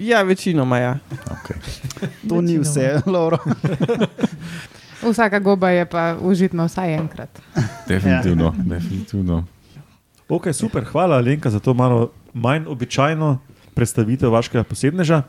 Ja, 0.00 0.22
večinoma 0.24 0.78
ja. 0.80 0.98
Okay. 1.28 1.60
To 2.24 2.40
ni 2.40 2.56
vse, 2.56 3.02
Laura. 3.04 3.36
Vsaka 5.02 5.38
goba 5.38 5.70
je 5.70 5.84
pa 5.84 6.16
užitna 6.16 6.64
vsaj 6.64 6.94
enkrat. 6.94 7.30
Definitivno, 7.88 8.44
ja. 8.46 8.64
definitivno. 8.68 9.44
Ok, 10.28 10.52
super, 10.52 10.84
hvala 10.84 11.18
Lenka 11.18 11.50
za 11.50 11.58
to 11.58 11.74
malo 11.74 12.10
manj 12.32 12.66
običajno 12.66 13.38
predstavitev 13.74 14.30
vašega 14.30 14.62
posebneža. 14.62 15.22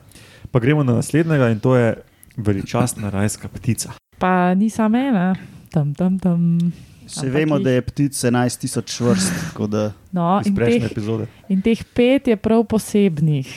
Pa 0.52 0.60
gremo 0.60 0.84
na 0.84 0.94
naslednjega 0.94 1.50
in 1.50 1.60
to 1.60 1.76
je 1.76 1.96
veličastna 2.38 3.10
rajska 3.10 3.48
ptica. 3.50 3.92
Pa 4.18 4.54
ni 4.54 4.70
samo 4.70 4.98
ena, 5.00 5.36
tam, 5.70 5.94
tam, 5.94 6.20
tam. 6.20 6.60
Vse 7.04 7.20
Ampak 7.22 7.34
vemo, 7.34 7.56
jih- 7.56 7.64
da 7.64 7.70
je 7.72 7.82
ptic 7.82 8.14
11 8.16 8.60
tisoč 8.60 9.00
vrst. 9.00 9.32
tako 9.44 9.68
Da, 9.68 9.92
No, 10.12 10.40
Iz 10.40 10.48
in 10.48 10.56
prejšnje 10.56 10.80
teh, 10.80 10.92
epizode. 10.92 11.26
in 11.50 11.62
teh 11.62 11.84
pet 11.86 12.28
je 12.28 12.36
prav 12.36 12.64
posebnih. 12.66 13.48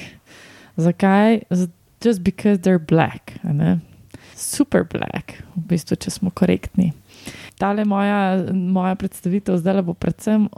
Zakaj? 0.76 1.40
Just 2.00 2.20
because 2.20 2.58
they're 2.60 2.78
black. 2.80 3.32
ne? 3.44 3.80
Super 4.36 4.84
black, 4.90 5.38
v 5.54 5.64
bistvu, 5.70 5.96
če 5.96 6.10
smo 6.10 6.30
korektni. 6.34 6.92
Tale 7.58 7.84
moja, 7.86 8.36
moja 8.52 8.94
predstavitev 8.98 9.58
zdaj 9.62 9.82
bo 9.86 9.94
predvsem 9.94 10.48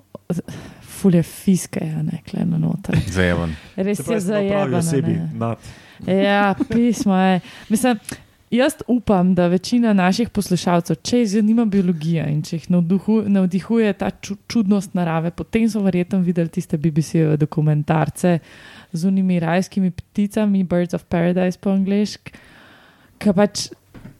fulje 0.96 1.22
fiske, 1.22 1.80
a 1.84 2.02
ne 2.02 2.22
kleno 2.30 2.58
noter. 2.58 2.98
Zajeven. 3.16 3.56
Res 3.76 4.00
je 4.08 4.20
zajebano. 4.20 4.78
osebi. 4.78 5.18
Ja, 6.06 6.54
pismo 6.68 7.16
je. 7.16 7.40
Mislim, 7.68 7.98
jaz 8.50 8.74
upam, 8.88 9.34
da 9.34 9.46
večina 9.46 9.92
naših 9.92 10.28
poslušalcev, 10.28 10.96
če 11.02 11.18
jih 11.18 11.28
zanima 11.36 11.64
biologija 11.64 12.26
in 12.32 12.42
če 12.42 12.56
jih 12.56 12.70
navduhu, 12.70 13.20
navdihuje 13.28 13.92
ta 14.00 14.10
ču, 14.10 14.36
čudnost 14.48 14.94
narave, 14.94 15.30
potem 15.30 15.68
so 15.70 15.82
verjetno 15.84 16.20
videli 16.24 16.48
tiste 16.52 16.78
BBC-jeve 16.78 17.36
dokumentarce 17.36 18.38
z 18.92 19.08
unimi 19.08 19.40
rajskimi 19.40 19.90
pticami, 19.90 20.64
Birds 20.64 20.94
of 20.94 21.04
Paradise 21.12 21.58
po 21.60 21.70
angliški, 21.70 22.32
ki 23.18 23.34
pač 23.36 23.66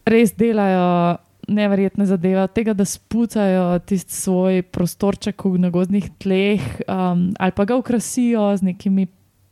res 0.09 0.35
delajo. 0.39 1.23
Neverjetne 1.47 2.03
zadeve, 2.11 2.41
od 2.43 2.51
tega, 2.51 2.73
da 2.75 2.83
spucajo 2.83 3.79
tisti 3.87 4.11
svoj 4.11 4.65
prostorček 4.75 5.45
v 5.47 5.61
nagozdnih 5.63 6.09
tleh, 6.19 6.65
um, 6.91 7.29
ali 7.39 7.55
pa 7.55 7.63
ga 7.63 7.77
ukrasijo 7.79 8.49
z 8.59 8.67
nekimi 8.67 9.05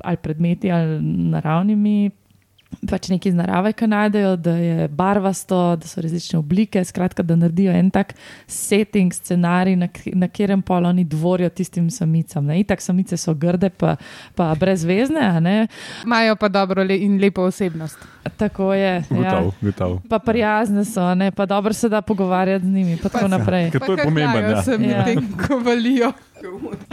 ali 0.02 0.18
predmeti 0.18 0.72
ali 0.74 0.98
naravnimi, 1.30 2.10
pač 2.90 3.08
nekaj 3.08 3.30
iz 3.30 3.36
narave, 3.36 3.72
ki 3.72 3.86
najdejo, 3.86 4.36
da 4.36 4.56
je 4.56 4.88
barvasto, 4.88 5.76
da 5.76 5.86
so 5.88 6.02
različne 6.04 6.38
oblike, 6.38 6.84
skratka, 6.84 7.22
da 7.22 7.36
naredijo 7.36 7.72
en 7.72 7.90
tak 7.90 8.14
setting, 8.46 9.12
scenarij, 9.14 9.76
na, 9.76 9.88
na 10.14 10.28
katerem 10.28 10.62
pol 10.62 10.86
oni 10.86 11.04
dvorijo 11.04 11.48
tistim 11.50 11.90
samicam. 11.90 12.46
Ne? 12.46 12.60
Itak 12.60 12.82
samice 12.82 13.16
so 13.16 13.34
grde, 13.34 13.70
pa, 13.70 13.96
pa 14.34 14.54
brezvezne, 14.58 15.20
a 15.20 15.40
ne? 15.40 15.66
Imajo 16.04 16.36
pa 16.36 16.48
dobro 16.48 16.84
le 16.84 16.98
in 16.98 17.18
lepo 17.20 17.42
osebnost. 17.42 17.98
Tako 18.36 18.72
je. 18.74 19.04
Ja. 19.10 19.42
Gotov. 19.60 20.00
Pa 20.08 20.18
prijazne 20.18 20.84
so, 20.84 21.14
ne? 21.14 21.30
pa 21.30 21.46
dobro 21.46 21.72
se 21.72 21.88
da 21.88 22.02
pogovarjati 22.02 22.64
z 22.64 22.68
njimi, 22.68 22.96
pa 23.02 23.08
tako 23.08 23.28
naprej. 23.28 23.70
Ker 23.70 23.80
to 23.86 23.92
je 23.92 24.04
pomembno. 24.04 24.40
Ja. 24.40 24.62
se 24.62 24.72
Ja. 24.72 24.78
medtem, 24.78 25.28
ko 25.46 25.58
valijo. 25.58 26.12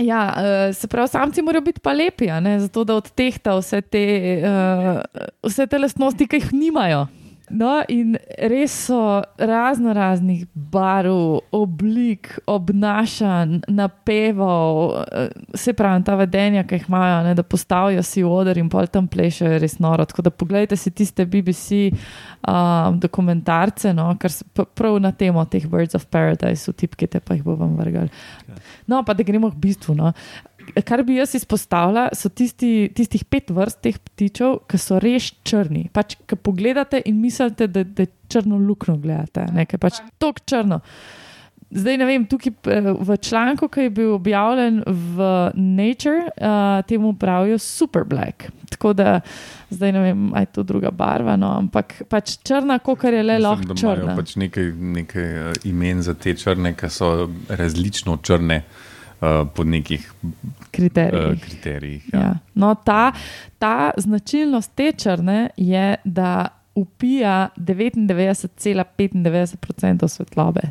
Ja, 0.01 0.21
uh, 0.35 0.75
se 0.75 0.87
pravi, 0.87 1.07
samci 1.07 1.41
morajo 1.41 1.61
biti 1.61 1.79
pa 1.83 1.93
lepi, 1.93 2.29
ne? 2.41 2.59
zato 2.59 2.83
da 2.83 2.95
odtehta 2.99 3.55
vse 3.59 3.81
te, 3.81 4.03
uh, 4.43 5.01
vse 5.47 5.67
te 5.67 5.79
lastnosti, 5.79 6.27
ki 6.27 6.41
jih 6.41 6.53
nimajo. 6.53 7.07
No, 7.53 7.81
in 7.87 8.15
res 8.39 8.71
so 8.85 8.99
razno 9.37 9.93
raznih 9.93 10.45
barv, 10.53 11.17
oblik, 11.51 12.39
obnašanj, 12.47 13.59
napevov, 13.67 14.77
eh, 15.11 15.27
se 15.53 15.73
pravi, 15.73 16.03
ta 16.03 16.15
vedenja, 16.15 16.63
ki 16.63 16.75
jih 16.75 16.85
imajo, 16.87 17.23
ne, 17.23 17.33
da 17.33 17.43
postavijo 17.43 18.03
si 18.03 18.23
odr 18.23 18.57
in 18.57 18.69
pol 18.69 18.87
tam 18.87 19.07
plešajo, 19.07 19.51
je 19.51 19.59
res 19.59 19.79
noro. 19.79 20.05
Tako 20.05 20.21
da 20.21 20.29
pogledajte 20.31 20.77
si 20.77 20.91
tiste 20.91 21.25
BBC 21.25 21.91
um, 21.91 22.99
dokumentarce, 22.99 23.93
no, 23.93 24.15
kar 24.17 24.31
s- 24.31 24.43
p- 24.45 24.65
prav 24.65 24.99
na 24.99 25.11
temo 25.11 25.45
teh 25.45 25.67
Birds 25.67 25.95
of 25.95 26.05
Paradise, 26.05 26.71
utipkite 26.71 27.19
pa 27.19 27.33
jih 27.33 27.43
bo 27.43 27.55
vam 27.55 27.75
vrgal. 27.75 28.07
No, 28.87 29.03
pa 29.03 29.13
da 29.13 29.23
gremo 29.23 29.51
k 29.51 29.55
bistvu. 29.57 29.95
No. 29.95 30.13
Kar 30.85 31.03
bi 31.03 31.17
jaz 31.17 31.35
izpostavila, 31.35 32.09
so 32.15 32.29
tisti, 32.29 32.89
tistih 32.95 33.23
pet 33.27 33.51
vrst 33.53 33.81
teh 33.83 33.97
ptičev, 34.11 34.61
ki 34.69 34.79
so 34.79 34.99
res 35.03 35.31
črni. 35.47 35.87
Pač, 35.93 36.15
ki 36.27 36.37
pogledate 36.39 37.01
in 37.05 37.19
mislite, 37.21 37.67
da, 37.71 37.83
da 37.83 38.07
črno 38.31 38.59
luknjo 38.61 38.95
gledate, 39.01 39.47
nekaj 39.55 39.81
pač 39.81 39.99
tako 40.21 40.45
črno. 40.47 40.81
Zdaj 41.71 41.97
ne 42.01 42.05
vem, 42.07 42.25
tukaj 42.27 42.51
eh, 42.67 42.87
v 42.99 43.15
članku, 43.23 43.69
ki 43.71 43.85
je 43.87 43.91
bil 43.95 44.13
objavljen 44.17 44.81
v 44.85 45.27
Nature, 45.55 46.25
uh, 46.35 46.81
temu 46.87 47.13
pravijo 47.15 47.59
super 47.63 48.03
black. 48.03 48.49
Tako 48.73 48.91
da 48.93 49.21
zdaj 49.69 49.91
ne 49.95 50.01
vem, 50.03 50.25
ali 50.33 50.43
je 50.43 50.51
to 50.51 50.63
druga 50.67 50.91
barva, 50.91 51.37
no, 51.39 51.53
ampak 51.63 52.01
pač 52.11 52.35
črna, 52.43 52.79
kot 52.83 53.03
je 53.07 53.23
le 53.23 53.39
lahko 53.39 53.71
Mislim, 53.71 53.75
da 53.75 53.95
črna. 53.95 54.15
pač 54.19 54.35
nekaj, 54.35 54.71
nekaj 54.99 55.27
eh, 55.31 55.51
imen 55.71 56.03
za 56.03 56.13
te 56.13 56.35
črne, 56.35 56.75
ki 56.75 56.91
so 56.91 57.29
različno 57.47 58.19
črne 58.23 58.63
uh, 58.65 58.90
po 59.55 59.63
nekih 59.63 60.13
kriterijih. 60.71 61.31
uh, 61.31 61.39
kriterijih. 61.41 62.09
Ja. 62.13 62.19
Ja. 62.19 62.37
No, 62.53 62.75
ta, 62.75 63.11
ta 63.59 63.91
značilnost 63.97 64.71
te 64.75 64.91
črne 64.91 65.49
je, 65.57 65.95
da 66.03 66.47
upija 66.75 67.49
99,95% 67.57 70.07
svetlobe. 70.07 70.61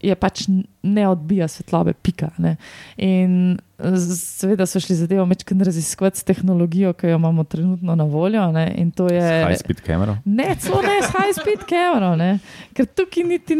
Je 0.00 0.14
pač 0.14 0.40
ne 0.82 1.08
odbija 1.08 1.48
svetlobe, 1.48 1.92
pika. 1.92 2.30
Ne. 2.38 2.56
In 2.96 3.58
seveda 3.80 4.66
so 4.66 4.80
šli 4.80 4.96
zadevo 4.96 5.24
večkrat 5.24 5.62
raziskovati 5.62 6.18
s 6.18 6.24
tehnologijo, 6.24 6.92
ki 6.92 7.06
jo 7.06 7.16
imamo 7.16 7.44
trenutno 7.44 7.94
na 7.94 8.04
voljo. 8.04 8.52
Ne. 8.52 8.74
In 8.76 8.90
to 8.90 9.08
je. 9.08 9.46
High 9.46 9.58
speed 9.58 9.80
kamero. 9.80 10.16
Ne, 10.24 10.56
celo 10.60 10.82
ne 10.82 10.98
s 11.02 11.10
high 11.12 11.40
speed 11.40 11.64
kamero, 11.68 12.16
ne. 12.16 12.38
ker 12.74 12.86
tukaj 12.86 13.24
niti, 13.24 13.56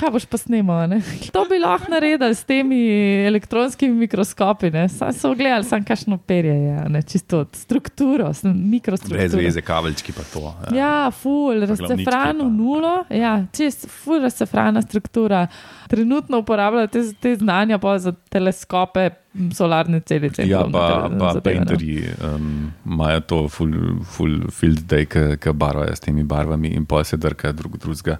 kaj 0.00 0.10
boš 0.10 0.26
pa 0.26 0.38
snimal. 0.38 0.88
To 1.32 1.44
bi 1.50 1.58
lahko 1.58 1.90
naredili 1.92 2.34
s 2.34 2.44
temi 2.44 2.80
elektronskimi 3.26 3.94
mikroskopi. 3.94 4.70
ne. 4.70 4.88
Saj 4.88 5.12
so 5.12 5.34
gledali, 5.34 5.64
samo 5.64 5.84
kakšno 5.88 6.18
perje 6.18 6.54
je, 6.54 6.76
a 6.84 6.88
ne? 6.88 7.02
čisto 7.02 7.44
strukturo, 7.52 8.32
mikrostrukturo. 8.44 9.18
Brez 9.18 9.34
veze, 9.34 9.62
kabelčki 9.62 10.12
pa 10.12 10.22
to. 10.32 10.54
Ja, 10.76 11.10
ful, 11.10 11.60
razcefrano 11.66 12.48
nulo, 12.50 13.04
ja, 13.10 13.44
čist, 13.52 13.88
ful, 13.88 14.20
razcefrana 14.22 14.82
struktura. 14.82 15.46
Trenutno 15.88 16.42
uporabljajo 16.58 16.86
te, 16.86 17.02
te 17.20 17.36
znanja 17.36 17.78
pa 17.78 17.98
za 17.98 18.12
teleskope, 18.28 19.10
solarne 19.54 20.00
celice. 20.00 20.46
Ja, 20.48 20.64
pa, 20.72 21.10
pa 21.18 21.40
painterji 21.44 22.02
um, 22.24 22.72
imajo 22.86 23.20
to 23.20 23.48
full, 23.48 23.74
full 24.04 24.50
field 24.50 24.86
day, 24.90 25.06
ki 25.06 25.52
barvajo 25.52 25.94
s 25.94 26.00
temi 26.00 26.24
barvami 26.24 26.74
in 26.74 26.86
pol 26.86 27.04
se 27.04 27.16
drka 27.16 27.52
drug 27.52 27.78
drugega 27.78 28.18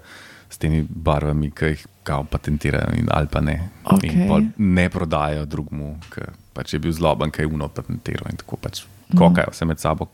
s 0.49 0.57
temi 0.57 0.85
barvami, 0.89 1.51
ki 1.51 1.73
jih 1.73 1.87
kao 2.03 2.23
patentirajo 2.23 2.95
in 2.97 3.09
ali 3.13 3.27
pa 3.27 3.41
ne. 3.41 3.59
Pol 3.83 4.47
ne 4.57 4.89
prodajo 4.89 5.45
drugmu, 5.45 5.97
ki 6.13 6.31
pač 6.53 6.73
je 6.73 6.79
bil 6.79 6.95
zloben, 6.95 7.31
ki 7.31 7.45
je 7.45 7.51
uno 7.51 7.67
patentiral 7.67 8.31
in 8.31 8.39
tako 8.39 8.57
pač 8.61 8.85
kokajo 9.17 9.53
se 9.53 9.65
med 9.65 9.79
sabo. 9.79 10.07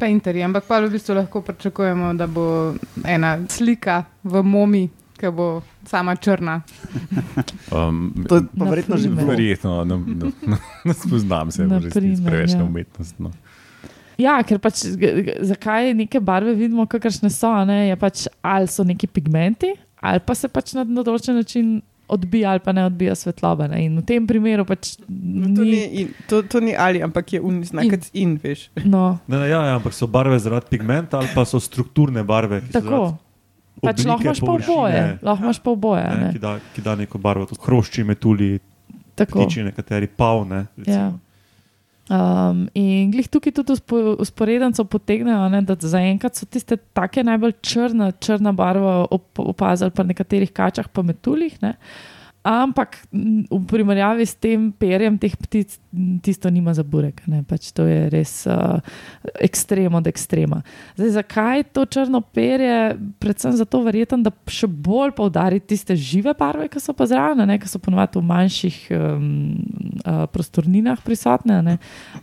Painterji, 0.00 0.42
ampak 0.42 0.64
pa 0.66 0.80
v 0.82 0.90
bistvu 0.90 1.14
lahko 1.14 1.42
pričakujemo, 1.46 2.14
da 2.18 2.26
bo 2.26 2.74
ena 3.06 3.38
slika 3.48 4.04
v 4.22 4.42
momi, 4.42 4.88
ki 5.20 5.30
bo 5.30 5.48
sama 5.84 6.16
črna. 6.16 6.62
Um, 7.70 8.24
To 8.28 8.40
je 8.40 8.42
pa 8.58 8.64
verjetno 8.64 8.96
že 8.96 9.08
bilo. 9.08 9.28
Verjetno, 9.28 9.84
ne, 9.84 9.96
ne, 10.16 10.56
ne 10.84 10.94
spoznam 10.96 11.50
se, 11.52 11.66
Na 11.66 11.78
v 11.78 11.84
resnici 11.86 12.16
primer, 12.16 12.32
preveč 12.32 12.50
ja. 12.52 12.58
na 12.58 12.64
umetnost. 12.64 13.14
No. 13.20 13.30
Ja, 14.20 14.38
ker 14.44 14.58
pač 14.60 14.82
zakaj 15.40 15.94
neke 15.96 16.20
barve 16.20 16.52
vidimo, 16.54 16.84
kakršne 16.86 17.30
so, 17.32 17.48
a 17.48 17.62
ne, 17.64 17.86
je 17.88 17.96
pač 17.96 18.26
ali 18.44 18.68
so 18.68 18.84
neki 18.84 19.06
pigmenti, 19.08 19.70
ali 20.00 20.20
pa 20.20 20.34
se 20.36 20.48
pač 20.48 20.74
na, 20.76 20.84
določen 20.84 21.38
način 21.40 21.78
odbija, 22.10 22.50
ali 22.50 22.60
pa 22.60 22.72
ne 22.74 22.84
odbija 22.88 23.14
svetloba. 23.14 23.68
Ne. 23.70 23.84
In 23.86 24.00
v 24.00 24.04
tem 24.04 24.26
primeru 24.26 24.64
pač 24.66 24.96
No, 25.06 25.46
To 25.54 25.62
ni, 25.62 25.70
ni. 25.70 25.80
in, 26.02 26.08
to, 26.26 26.42
to 26.42 26.58
ni 26.60 26.74
ali, 26.74 26.98
ampak 27.00 27.32
je 27.32 27.40
un, 27.40 27.62
znakec 27.64 28.10
in, 28.18 28.34
veš. 28.42 28.66
No, 28.82 29.20
Ne, 29.30 29.38
ne, 29.38 29.46
ja, 29.46 29.60
ja, 29.68 29.76
ampak 29.78 29.94
so 29.94 30.08
barve 30.10 30.36
zaradi 30.42 30.66
pigmenta 30.68 31.20
ali 31.22 31.30
pa 31.32 31.46
so 31.46 31.60
strukturne 31.62 32.24
barve. 32.26 32.60
ki 32.60 32.72
so 32.72 32.80
tako. 32.80 32.90
zaradi 32.90 33.29
Pač 33.80 34.04
lahko 34.04 34.24
imaš 34.24 34.40
pa 34.40 34.52
oboje, 34.52 35.18
lahko 35.22 35.44
imaš 35.44 35.58
pa 35.58 35.70
oboje. 35.70 36.02
a 36.02 36.14
Ne, 36.14 36.24
Ne. 36.26 36.32
ki, 36.32 36.38
da, 36.38 36.58
ki 36.74 36.82
da 36.82 36.94
neko 36.94 37.18
barvo, 37.18 37.46
tudi 37.46 37.60
hrošči, 37.64 38.04
metulji, 38.04 38.58
ptiči, 39.16 39.62
nekateri 39.62 40.06
pavne. 40.06 40.66
Ja. 40.86 41.12
Um, 42.10 42.64
in 42.74 43.12
glih 43.12 43.28
tukaj 43.28 43.52
tudi 43.54 43.72
uspo- 43.72 44.16
usporednico 44.18 44.84
potegnejo, 44.84 45.48
ne, 45.48 45.60
da 45.62 45.76
zaenkrat 45.78 46.34
so 46.34 46.46
tiste 46.46 46.76
take 46.92 47.22
najbolj 47.22 47.52
črna, 47.62 48.10
črna 48.12 48.52
barva 48.52 49.06
op, 49.10 49.38
opazili 49.38 49.90
pri 49.90 50.04
nekaterih 50.04 50.50
kačah, 50.50 50.88
pa 50.88 51.02
metuljih. 51.02 51.54
Ne. 51.62 51.76
Ampak 52.42 52.96
v 53.12 53.60
primerjavi 53.68 54.26
s 54.26 54.34
tem 54.34 54.72
perjem 54.72 55.18
teh 55.18 55.36
ptic, 55.36 55.76
tisto 56.22 56.50
nima 56.50 56.74
za 56.74 56.82
burek. 56.82 57.26
ne, 57.26 57.42
Pač 57.42 57.72
to 57.72 57.84
je 57.86 58.10
res 58.10 58.46
uh, 58.46 58.78
ekstrem 59.40 59.94
od 59.94 60.06
ekstrema. 60.06 60.62
Zdaj, 60.96 61.10
zakaj 61.10 61.64
to 61.74 61.84
črno 61.86 62.20
perje? 62.20 62.96
Predvsem 63.18 63.56
zato, 63.58 63.82
verjetno, 63.82 64.20
da 64.22 64.30
še 64.46 64.68
bolj 64.70 65.14
poudari 65.18 65.60
tiste 65.60 65.96
žive 65.98 66.34
barve, 66.38 66.68
ki 66.70 66.82
so 66.82 66.94
pa 66.94 67.08
zraven, 67.10 67.42
ne, 67.48 67.58
ki 67.58 67.68
so 67.68 67.80
ponovadi 67.82 68.20
v 68.20 68.24
manjših 68.30 68.76
um, 68.94 69.30
uh, 70.04 70.24
prostorninah 70.30 71.02
prisotne. 71.02 71.58
Ne. 71.66 71.76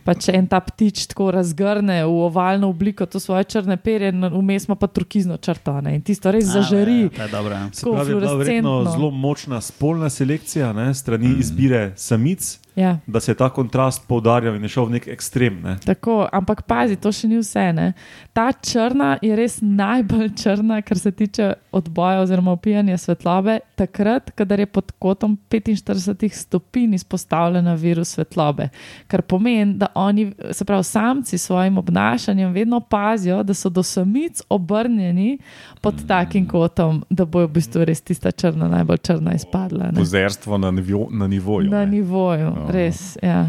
Pa 0.04 0.16
če 0.16 0.36
en 0.38 0.48
ta 0.48 0.62
ptič 0.64 1.04
tako 1.12 1.30
razgrne 1.36 2.00
v 2.06 2.22
ovalno 2.28 2.70
obliko 2.72 3.06
to 3.06 3.20
svoje 3.20 3.44
črne 3.52 3.76
perje, 3.76 4.14
vmes 4.16 4.68
ima 4.68 4.78
pa 4.80 4.88
turkizno 4.88 5.36
črto 5.36 5.76
ne, 5.84 5.98
in 5.98 6.04
tisto 6.04 6.32
res 6.32 6.48
zažari. 6.48 7.10
Ja, 7.10 7.26
ja, 7.26 7.28
dobro, 7.32 7.52
ja. 7.54 7.68
Se 7.72 7.84
pravi, 7.84 8.16
je 8.16 8.20
bila 8.20 8.34
verjetno 8.40 8.74
zelo 8.88 9.10
močna 9.10 9.60
spolna 9.60 10.08
selekcija 10.10 10.72
ne, 10.72 10.94
strani 10.94 11.34
mm. 11.34 11.40
izbire 11.40 11.82
samic, 11.96 12.56
Ja. 12.78 12.98
da 13.06 13.20
se 13.20 13.30
je 13.30 13.34
ta 13.34 13.48
kontrast 13.50 14.08
poudarjal 14.08 14.54
in 14.54 14.62
je 14.62 14.68
šel 14.68 14.84
v 14.86 14.90
nek 14.90 15.06
ekstrem. 15.10 15.56
Ne. 15.64 15.76
Tako, 15.82 16.28
ampak 16.32 16.62
pazi, 16.62 16.94
to 16.96 17.10
še 17.12 17.26
ni 17.26 17.40
vse. 17.40 17.64
Ne? 17.74 17.86
Ta 18.32 18.52
črna 18.52 19.16
je 19.22 19.34
res 19.36 19.58
najbolj 19.62 20.28
črna, 20.38 20.78
kar 20.86 20.98
se 20.98 21.10
tiče 21.10 21.48
odboja 21.74 22.20
oziroma 22.22 22.52
opijanja 22.54 22.98
svetlobe, 23.02 23.58
takrat, 23.74 24.30
kadar 24.38 24.62
je 24.62 24.66
pod 24.70 24.92
kotom 25.02 25.34
45 25.50 26.38
stopinj 26.38 26.94
izpostavljena 27.00 27.74
viru 27.74 28.04
svetlobe. 28.04 28.68
Kar 29.10 29.22
pomeni, 29.26 29.74
da 29.74 29.90
oni, 29.94 30.28
se 30.52 30.64
pravi, 30.64 30.84
samci 30.84 31.38
s 31.38 31.48
svojim 31.48 31.78
obnašanjem 31.78 32.52
vedno 32.52 32.80
pazijo, 32.80 33.42
da 33.42 33.54
so 33.54 33.68
do 33.68 33.82
samic 33.82 34.42
obrnjeni 34.48 35.38
pod 35.80 36.06
takim 36.06 36.46
kotom, 36.46 37.02
da 37.10 37.24
bo 37.24 37.42
v 37.46 37.50
bistvu 37.58 37.84
res 37.88 38.00
tista 38.06 38.30
črna 38.30 38.68
najbolj 38.68 39.02
črna 39.02 39.34
izpadla. 39.34 39.90
Ne? 39.90 39.98
Pozerstvo 39.98 40.58
na, 40.58 40.70
nivo, 40.70 41.08
na 41.10 41.26
nivoju. 41.26 41.70
Na 41.70 41.84
ne. 41.84 41.98
nivoju, 41.98 42.54
Oh. 42.67 42.67
Res. 42.72 43.18
Ja. 43.22 43.48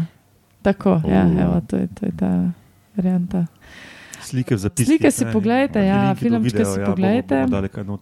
Tako, 0.62 1.00
ja, 1.08 1.24
Uh. 1.26 1.40
evo, 1.40 1.60
to, 1.66 1.76
je, 1.76 1.88
to 1.94 2.06
je 2.06 2.12
ta 2.16 2.52
varianta. 2.96 3.46
Slike 4.20 4.54
v 4.54 4.58
zapiskih. 4.58 4.86
Slike 4.86 5.10
si 5.10 5.24
in 5.24 5.86
ja, 5.86 6.14
filmčke 6.14 6.58
videa, 6.58 6.72
si 6.72 6.80
ja, 6.80 6.86
poglejte. 6.86 7.46
Bomo, 7.48 7.68
bomo. 7.76 7.98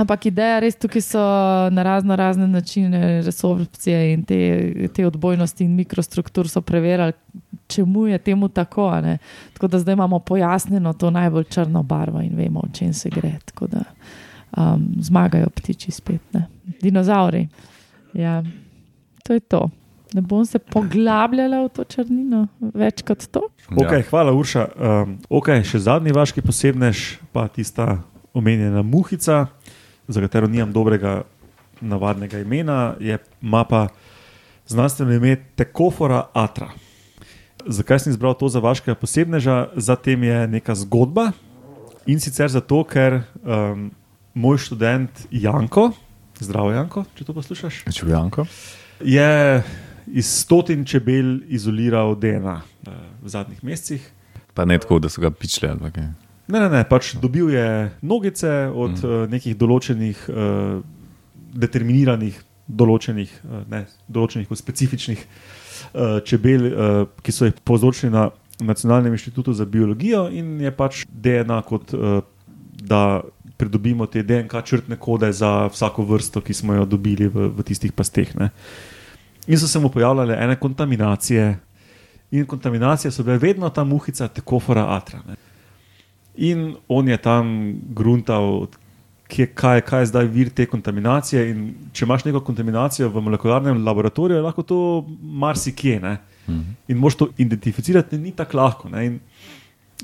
Ampak 0.00 0.26
ideja 0.30 0.60
res 0.62 0.78
tukaj 0.80 1.02
so 1.02 1.22
na 1.74 1.82
razno 1.82 2.16
razne 2.16 2.46
načine 2.48 3.22
resorpcije 3.22 4.12
in 4.12 4.22
te, 4.24 4.38
te 4.94 5.06
odbojnosti 5.06 5.64
in 5.64 5.74
mikrostruktur 5.76 6.48
so 6.48 6.60
preverjali, 6.60 7.12
čemu 7.66 8.06
je 8.06 8.18
temu 8.18 8.48
tako. 8.48 8.90
Tako 9.52 9.68
da 9.68 9.78
zdaj 9.78 9.92
imamo 9.92 10.18
pojasnjeno 10.18 10.92
to 10.92 11.10
najbolj 11.10 11.44
črno 11.44 11.82
barvo 11.82 12.20
in 12.20 12.36
vemo, 12.36 12.60
o 12.60 12.72
čem 12.72 12.94
se 12.94 13.10
gre. 13.10 13.32
Tako 13.44 13.66
da 13.66 13.82
um, 14.56 14.88
zmagajo 15.00 15.50
ptiči 15.56 15.90
spet, 15.90 16.20
ne. 16.32 16.46
dinozauri. 16.80 17.48
Ja, 18.14 18.42
to 19.24 19.32
je 19.32 19.40
to. 19.40 19.68
Ne 20.14 20.22
bom 20.22 20.44
se 20.46 20.58
poglabljala 20.58 21.62
v 21.64 21.68
to 21.74 21.84
črnino 21.84 22.46
več 22.74 23.04
kot 23.06 23.28
to. 23.30 23.44
Okay, 23.70 24.02
hvala, 24.08 24.34
Urša. 24.34 24.64
Um, 24.74 25.18
okay, 25.30 25.62
še 25.66 25.84
zadnji 25.86 26.14
vaški 26.16 26.42
posebnež, 26.42 27.20
pa 27.30 27.46
tista 27.48 28.00
omenjena 28.34 28.82
muhica, 28.82 29.44
za 30.10 30.22
katero 30.22 30.50
nimam 30.50 30.72
dobrega 30.74 31.22
navadnega 31.80 32.40
imena, 32.42 32.96
je 33.00 33.18
mapa 33.40 33.88
znanstveno 34.66 35.14
ime 35.14 35.36
Tekofora 35.56 36.24
Atra. 36.34 36.70
Zakaj 37.66 38.02
sem 38.02 38.12
izbral 38.14 38.34
to 38.34 38.48
za 38.48 38.60
vašega 38.60 38.94
posebneža? 38.98 39.70
Zatem 39.76 40.22
je 40.24 40.46
neka 40.58 40.74
zgodba 40.74 41.30
in 42.06 42.20
sicer 42.20 42.50
zato, 42.50 42.82
ker 42.88 43.22
um, 43.44 43.90
moj 44.34 44.58
študent 44.64 45.26
Janko, 45.30 45.90
zdravo 46.40 46.72
Janko, 46.72 47.04
če 47.14 47.28
to 47.28 47.36
poslušaš, 47.36 47.84
Čujanko? 47.92 48.46
je 49.04 49.62
iz 50.12 50.26
stotin 50.26 50.84
čebel 50.84 51.38
izoliral 51.48 52.14
DNA 52.18 52.60
eh, 52.60 52.90
v 53.22 53.28
zadnjih 53.28 53.64
mesecih. 53.64 54.10
Pa 54.54 54.64
ne 54.64 54.78
tako, 54.78 54.98
da 54.98 55.08
so 55.08 55.20
ga 55.20 55.30
pičili. 55.30 55.70
ali 55.70 55.92
kaj. 55.92 56.08
Ne, 56.50 56.60
ne, 56.60 56.68
ne, 56.68 56.84
pač 56.88 57.14
dobil 57.14 57.50
je 57.54 57.90
nogice 58.02 58.50
od 58.74 58.90
mm. 58.98 59.06
uh, 59.06 59.30
nekih 59.30 59.54
določenih, 59.56 60.24
uh, 60.28 60.80
determiniranih, 61.54 62.40
določenih, 62.66 63.30
uh, 63.46 63.60
ne, 63.70 63.84
določenih 64.10 64.50
specifičnih 64.50 65.22
uh, 65.22 66.18
čebel, 66.26 66.66
uh, 66.66 67.04
ki 67.22 67.34
so 67.34 67.46
jih 67.46 67.54
povzročili 67.64 68.12
na 68.14 68.30
Nacionalnem 68.60 69.14
inštitutu 69.16 69.54
za 69.56 69.64
biologijo, 69.64 70.26
in 70.36 70.58
je 70.60 70.72
pač 70.74 71.06
DNA 71.08 71.62
kot 71.64 71.94
uh, 71.96 72.18
da 72.82 73.22
pridobimo 73.56 74.06
te 74.06 74.22
DNK 74.22 74.64
črtne 74.64 74.98
kode 75.00 75.30
za 75.32 75.68
vsako 75.72 76.04
vrsto, 76.08 76.40
ki 76.40 76.54
smo 76.54 76.74
jo 76.74 76.84
dobili 76.88 77.28
v, 77.28 77.48
v 77.56 77.64
tistih 77.64 77.92
pasteh. 77.92 78.32
Ne. 78.40 78.50
In 79.46 79.58
so 79.58 79.68
se 79.68 79.78
mu 79.78 79.88
pojavljale 79.88 80.36
ene 80.40 80.56
kontaminacije, 80.56 81.58
in 82.30 82.46
kontaminacije 82.46 83.10
so 83.10 83.22
bile 83.22 83.38
vedno 83.38 83.70
ta 83.70 83.84
muhica, 83.84 84.28
tekofora 84.28 84.86
atra. 84.96 85.20
Ne. 85.28 85.36
In 86.36 86.76
on 86.88 87.08
je 87.08 87.16
tam 87.16 87.74
gruntal, 87.94 88.66
kje, 89.28 89.46
kaj, 89.54 89.80
kaj 89.80 90.02
je 90.02 90.06
zdaj 90.06 90.26
vir 90.26 90.50
te 90.54 90.66
kontaminacije. 90.66 91.44
In 91.50 91.62
če 91.92 92.04
imaš 92.04 92.24
neko 92.24 92.42
kontaminacijo 92.46 93.08
v 93.10 93.22
molekularnem 93.26 93.84
laboratoriju, 93.86 94.38
je 94.38 94.46
lahko 94.46 94.62
to 94.62 94.80
marsikje. 95.20 96.00
Ne? 96.00 96.16
In 96.88 96.98
moš 96.98 97.16
to 97.16 97.28
identificirati, 97.38 98.18
ni 98.18 98.32
tako 98.36 98.56
lahko. 98.56 98.88
Ne? 98.88 99.06
In 99.06 99.20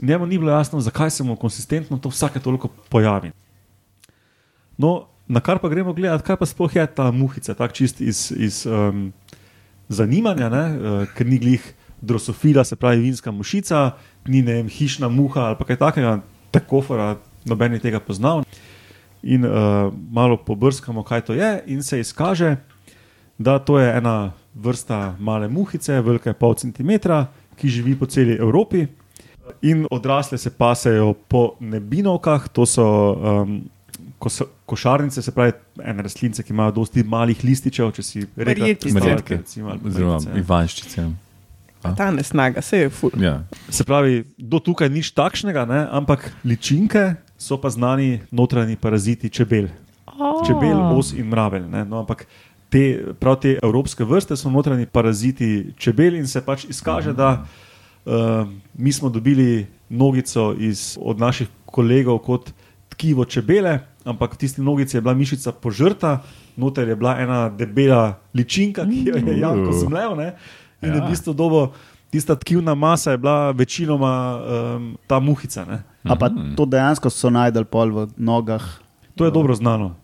njemu 0.03 0.27
ni 0.27 0.39
bilo 0.39 0.53
jasno, 0.53 0.81
zakaj 0.81 1.11
se 1.11 1.25
mu 1.25 1.37
konsistentno 1.37 1.99
to 1.99 2.09
vsake 2.09 2.41
toliko 2.41 2.69
pojavi. 2.91 3.33
No, 4.79 5.07
na 5.29 5.41
kar 5.41 5.59
pa 5.59 5.69
gremo 5.69 5.93
gledati, 5.93 6.25
kaj 6.25 6.37
pa 6.37 6.47
sploh 6.47 6.77
je 6.77 6.87
ta 6.87 7.11
muhica, 7.11 7.55
tako 7.55 7.75
čist 7.75 8.01
iz, 8.01 8.33
iz 8.37 8.67
um, 8.67 9.13
zanimanja, 9.89 10.49
ne? 10.49 10.65
uh, 10.77 11.03
ker 11.17 11.27
ni 11.27 11.39
glih 11.39 11.65
drosofila, 12.01 12.65
se 12.65 12.77
pravi 12.77 13.01
vinska 13.01 13.31
mušica, 13.31 13.91
ni 14.27 14.43
ne 14.43 14.61
vem, 14.61 14.69
hišna 14.69 15.09
muha 15.09 15.51
ali 15.51 15.67
kaj 15.67 15.79
takega, 15.81 16.19
tekofora, 16.51 17.17
noben 17.45 17.77
je 17.77 17.83
tega 17.89 18.01
poznal. 18.01 18.45
In 19.23 19.45
uh, 19.45 19.93
malo 20.11 20.37
pobrskamo, 20.37 21.03
kaj 21.03 21.25
to 21.27 21.35
je, 21.35 21.63
in 21.67 21.83
se 21.83 22.01
izkaže, 22.01 22.57
da 23.39 23.59
to 23.59 23.79
je 23.79 23.91
ena 23.97 24.33
vrsta 24.55 25.17
male 25.19 25.49
muhice, 25.49 26.01
velike 26.01 26.33
pol 26.33 26.55
centimetra, 26.55 27.27
ki 27.57 27.69
živi 27.69 27.97
po 27.99 28.07
celi 28.07 28.37
Evropi. 28.37 28.87
In 29.63 29.87
odrasle 29.91 30.39
se 30.39 30.51
pasejo 30.51 31.15
po 31.29 31.57
nebinovkah, 31.61 32.49
to 32.49 32.67
so 32.67 32.87
um, 33.15 33.61
kosa- 34.19 34.49
košarnice, 34.67 35.23
se 35.23 35.33
pravi, 35.33 35.53
ene 35.85 36.03
rastlince, 36.03 36.43
ki 36.43 36.53
imajo 36.53 36.73
dosti 36.73 37.05
malih 37.05 37.45
lističev, 37.45 37.93
če 37.93 38.03
si 38.03 38.27
Marjetke. 38.37 39.39
ali 39.69 39.79
pa 39.79 39.89
Oziroma, 39.89 40.21
ja. 40.27 40.39
Ivanščice. 40.39 41.07
Ta 41.97 42.11
nesnaga, 42.11 42.63
se 42.63 42.79
je 42.79 42.91
ful. 42.91 43.11
Ja. 43.21 43.45
Se 43.69 43.85
pravi, 43.85 44.25
do 44.39 44.59
tukaj 44.59 44.91
nič 44.91 45.13
takšnega, 45.15 45.67
ne? 45.69 45.87
ampak 45.91 46.33
ličinke 46.45 47.15
so 47.39 47.61
pa 47.61 47.71
znani 47.71 48.21
notranji 48.31 48.77
paraziti 48.77 49.31
čebel. 49.31 49.69
Čebel, 50.47 50.81
os 50.97 51.13
in 51.13 51.29
mravelj. 51.29 51.69
ne. 51.71 51.85
No, 51.85 52.01
ampak 52.01 52.27
te, 52.73 53.05
prav 53.21 53.37
te 53.41 53.59
evropske 53.63 54.05
vrste 54.05 54.37
so 54.37 54.51
notranji 54.51 54.87
paraziti 54.87 55.75
čebel 55.79 56.17
in 56.17 56.27
se 56.27 56.41
pač 56.41 56.65
izkaže, 56.65 57.13
da 57.13 57.45
uh, 57.45 58.49
mi 58.75 58.93
smo 58.93 59.09
dobili 59.09 59.67
nogico 59.89 60.55
iz, 60.59 60.97
od 61.01 61.21
naših 61.21 61.49
kolegov 61.67 62.19
kot 62.19 62.51
tkivo 62.89 63.25
čebele, 63.25 63.79
ampak 64.07 64.35
v 64.35 64.39
tisti 64.39 64.63
nogici 64.63 64.97
je 64.97 65.03
bila 65.03 65.15
mišica 65.15 65.53
požrta, 65.53 66.23
noter 66.57 66.89
je 66.89 66.97
bila 66.97 67.19
ena 67.19 67.51
debela 67.51 68.23
ličinka, 68.35 68.87
ki 68.87 69.03
jo 69.11 69.17
je 69.19 69.39
Janko 69.43 69.75
Uh. 69.75 69.81
zmlel. 69.83 70.17
Ne? 70.17 70.29
In 70.83 70.95
ja. 70.95 71.03
V 71.03 71.11
bistvu 71.11 71.35
dobo, 71.35 71.75
tista 72.11 72.39
tkivna 72.39 72.75
masa 72.79 73.11
je 73.11 73.19
bila 73.19 73.51
večinoma 73.51 74.13
um, 74.39 74.95
ta 75.07 75.19
muhica. 75.19 75.67
Ne? 75.67 75.83
A 76.07 76.15
pa 76.15 76.31
to 76.31 76.65
dejansko 76.65 77.11
so 77.11 77.31
najdel 77.31 77.67
pol 77.67 77.91
v 77.91 77.99
nogah. 78.17 78.63
To 79.19 79.27
je 79.27 79.35
dobro 79.35 79.55
znano. 79.55 79.97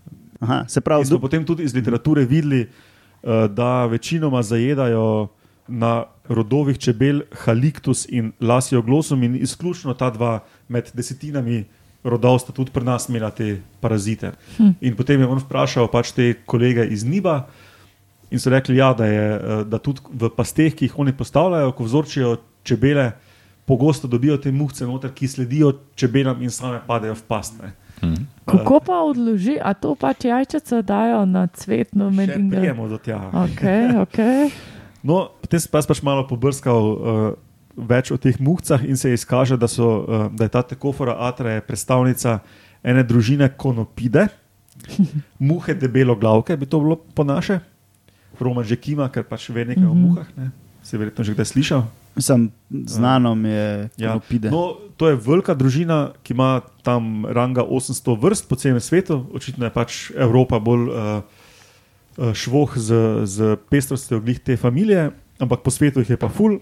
Aha, 0.42 0.64
se 0.66 0.80
pravi, 0.80 1.06
do, 1.06 1.22
potem 1.22 1.44
tudi 1.46 1.62
iz 1.62 1.70
literature 1.74 2.24
videli, 2.26 2.66
eh, 2.66 3.48
da 3.48 3.86
večinoma 3.86 4.42
zajedajo 4.42 5.28
na 5.68 6.04
rodovih 6.26 6.78
čebel 6.78 7.22
Halictus 7.46 8.06
in 8.10 8.32
Lasioglossum, 8.40 9.22
in 9.22 9.36
izključno 9.36 9.94
ta 9.94 10.10
dva 10.10 10.40
med 10.68 10.90
desetinami 10.94 11.64
rodov 12.04 12.40
sta 12.42 12.52
tudi 12.52 12.70
pri 12.74 12.84
nas 12.84 13.08
imela 13.08 13.30
te 13.30 13.60
parazite. 13.80 14.32
Hm. 14.58 14.74
In 14.80 14.96
potem 14.96 15.20
je 15.20 15.26
on 15.26 15.38
vprašal 15.42 15.88
pač 15.90 16.12
te 16.12 16.34
kolege 16.46 16.86
iz 16.86 17.04
Niba. 17.04 17.46
In 18.32 18.40
so 18.40 18.50
rekli, 18.50 18.76
ja, 18.76 18.92
da, 18.96 19.06
je, 19.06 19.26
eh, 19.36 19.64
da 19.68 19.78
tudi 19.78 20.00
v 20.08 20.30
pasteh, 20.32 20.74
ki 20.74 20.88
jih 20.88 20.98
oni 20.98 21.12
postavljajo, 21.12 21.72
ko 21.76 21.84
vzorčijo 21.84 22.36
čebele, 22.64 23.12
pogosto 23.68 24.08
dobijo 24.08 24.38
te 24.40 24.52
muhce 24.52 24.86
noter, 24.88 25.12
ki 25.12 25.28
sledijo 25.28 25.72
čebelam 25.94 26.42
in 26.42 26.50
same 26.50 26.80
padejo 26.86 27.14
v 27.14 27.24
past. 27.28 27.60
Ne. 27.60 27.76
Kako 28.44 28.80
pa 28.82 28.98
odloži, 29.06 29.58
a 29.62 29.74
to 29.74 29.94
pač 29.94 30.24
jajčice 30.26 30.82
dajo 30.82 31.22
na 31.26 31.46
cvetno 31.46 32.10
med 32.10 32.32
Še 32.32 32.38
in 32.40 32.48
da. 32.50 32.58
prijemo 32.58 32.88
do 32.90 32.98
tja. 32.98 33.20
Okay, 33.46 33.94
okay. 34.02 34.50
No, 35.06 35.28
potem 35.42 35.62
sem 35.62 35.70
pa 35.70 35.82
pač 35.86 36.02
malo 36.02 36.26
pobrskal 36.26 36.82
uh, 36.82 36.98
več 37.76 38.10
o 38.12 38.16
teh 38.20 38.36
muhcah 38.40 38.82
in 38.84 38.96
se 38.96 39.12
izkaže, 39.12 39.56
da, 39.56 39.68
so, 39.68 40.04
uh, 40.04 40.26
da 40.32 40.44
je 40.44 40.52
ta 40.52 40.62
tekofora 40.62 41.16
atra 41.28 41.56
je 41.56 41.64
predstavnica 41.66 42.38
ene 42.82 43.02
družine 43.02 43.48
konopide, 43.56 44.28
muhe 45.38 45.74
debelo 45.74 46.16
glavke, 46.16 46.56
bi 46.56 46.66
to 46.66 46.80
bilo 46.80 46.96
po 46.96 47.24
naše, 47.24 47.60
Roman 48.40 48.64
že 48.64 48.76
kima, 48.76 49.06
ker 49.12 49.22
pač 49.22 49.50
ve 49.54 49.62
nekaj 49.68 49.86
o 49.86 49.94
muhah, 49.94 50.26
ne? 50.36 50.50
se 50.82 50.96
je 50.96 50.98
verjetno 50.98 51.22
že 51.24 51.34
kdaj 51.36 51.46
slišal. 51.46 51.82
mislim, 52.16 52.50
znano 52.70 53.34
mi 53.34 53.48
je, 53.48 53.90
Ja. 53.96 54.08
konopide. 54.12 54.50
No, 54.50 54.76
to 54.96 55.08
je 55.08 55.16
velika 55.16 55.54
družina, 55.54 56.12
ki 56.22 56.34
ima 56.34 56.60
tam 56.82 57.24
ranga 57.26 57.62
800 57.62 58.18
vrst 58.18 58.48
po 58.48 58.56
celem 58.56 58.80
svetu. 58.80 59.26
Očitno 59.32 59.64
je 59.64 59.70
pač 59.70 60.10
Evropa 60.10 60.58
bolj 60.58 60.90
uh, 60.90 61.22
švoh 62.34 62.74
z, 62.76 63.22
z 63.24 63.56
pestrostjo 63.70 64.20
glih 64.20 64.40
te 64.42 64.56
familije, 64.56 65.12
ampak 65.38 65.62
po 65.62 65.70
svetu 65.70 66.02
jih 66.02 66.10
je 66.10 66.18
pa 66.18 66.28
ful 66.28 66.58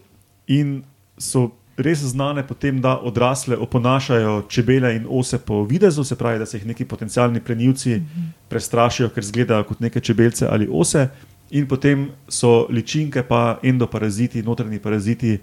in 0.47 0.85
so 1.21 1.51
res 1.77 2.03
znane 2.05 2.43
po 2.47 2.55
tem, 2.55 2.81
da 2.81 2.99
odrasle 2.99 3.57
oponašajo 3.57 4.43
čebele 4.49 4.95
in 4.97 5.07
ose 5.09 5.39
po 5.39 5.63
videzu, 5.65 6.05
se 6.05 6.17
pravi, 6.17 6.39
da 6.39 6.47
se 6.47 6.59
jih 6.59 6.67
neki 6.67 6.85
potencialni 6.85 7.41
plenilci 7.41 8.01
prestrašijo, 8.49 9.09
ker 9.15 9.25
izgledajo 9.25 9.65
kot 9.69 9.81
neke 9.81 10.01
čebelce 10.01 10.49
ali 10.51 10.69
ose. 10.71 11.09
In 11.51 11.67
potem 11.67 12.09
so 12.29 12.67
ličinke, 12.71 13.23
pa 13.27 13.59
endoparaziti, 13.63 14.43
notranji 14.43 14.79
paraziti 14.79 15.39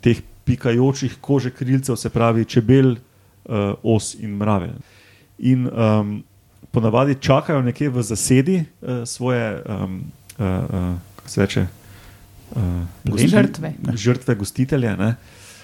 teh 0.00 0.22
pikajočih 0.44 1.20
kože 1.20 1.50
krilcev, 1.50 1.96
se 1.96 2.10
pravi 2.10 2.44
čebel, 2.44 2.96
uh, 2.96 3.74
os 3.82 4.14
in 4.18 4.34
mravelj. 4.36 4.74
In 5.38 5.68
um, 5.68 6.22
ponavadi 6.70 7.14
čakajo 7.20 7.62
nekje 7.62 7.90
v 7.90 8.02
zasedi 8.02 8.56
uh, 8.58 9.04
svoje, 9.06 9.62
um, 9.62 10.02
uh, 10.38 10.46
uh, 10.46 10.98
kako 11.16 11.28
se 11.28 11.40
reče, 11.40 11.60
uh, 11.60 11.81
Žrtve. 13.16 13.74
žrtve 13.94 14.34
gostitelje. 14.34 14.96
Ne? 14.96 15.14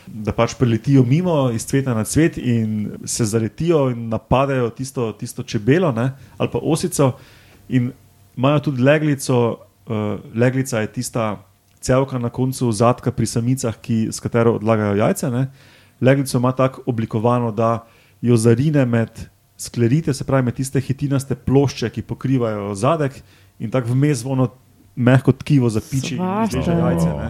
Da 0.06 0.32
pač 0.32 0.54
preletijo 0.56 1.02
mimo 1.04 1.50
iz 1.52 1.66
cveta 1.68 1.94
na 1.94 2.04
cvet 2.04 2.38
in 2.38 2.90
se 3.04 3.24
zaletijo 3.24 3.90
in 3.90 4.08
napadajo 4.08 4.70
tisto, 4.70 5.12
tisto 5.12 5.42
čebelo 5.42 5.92
ne? 5.92 6.12
ali 6.38 6.48
pa 6.52 6.58
osico, 6.62 7.12
in 7.68 7.92
imajo 8.36 8.60
tudi 8.60 8.82
leglico. 8.82 9.64
Uh, 9.88 10.20
leglica 10.36 10.80
je 10.80 10.92
tista 10.92 11.40
celka 11.80 12.18
na 12.18 12.28
koncu 12.28 12.72
zadka 12.72 13.12
pri 13.12 13.26
samicah, 13.26 13.72
ki, 13.80 14.08
s 14.12 14.20
katero 14.20 14.58
odlagajo 14.58 14.98
jajce. 15.00 15.30
Ne? 15.30 15.46
Leglico 16.00 16.38
ima 16.38 16.52
tako 16.52 16.82
oblikovano, 16.86 17.50
da 17.52 17.86
jo 18.20 18.36
zarine 18.36 18.84
med 18.84 19.08
sklerite, 19.58 20.14
se 20.14 20.24
pravi 20.24 20.44
med 20.44 20.54
tiste 20.54 20.80
hitinaste 20.80 21.34
plošče, 21.34 21.90
ki 21.90 22.02
pokrivajo 22.02 22.74
zadek, 22.74 23.22
in 23.58 23.70
tako 23.70 23.94
vmes 23.94 24.24
ono 24.24 24.50
mehko 24.98 25.32
tkivo 25.32 25.70
zapiči 25.70 26.14
in 26.14 26.18
Svašta. 26.18 26.58
izreže 26.58 26.74
jajce. 26.74 27.06
Ne? 27.08 27.28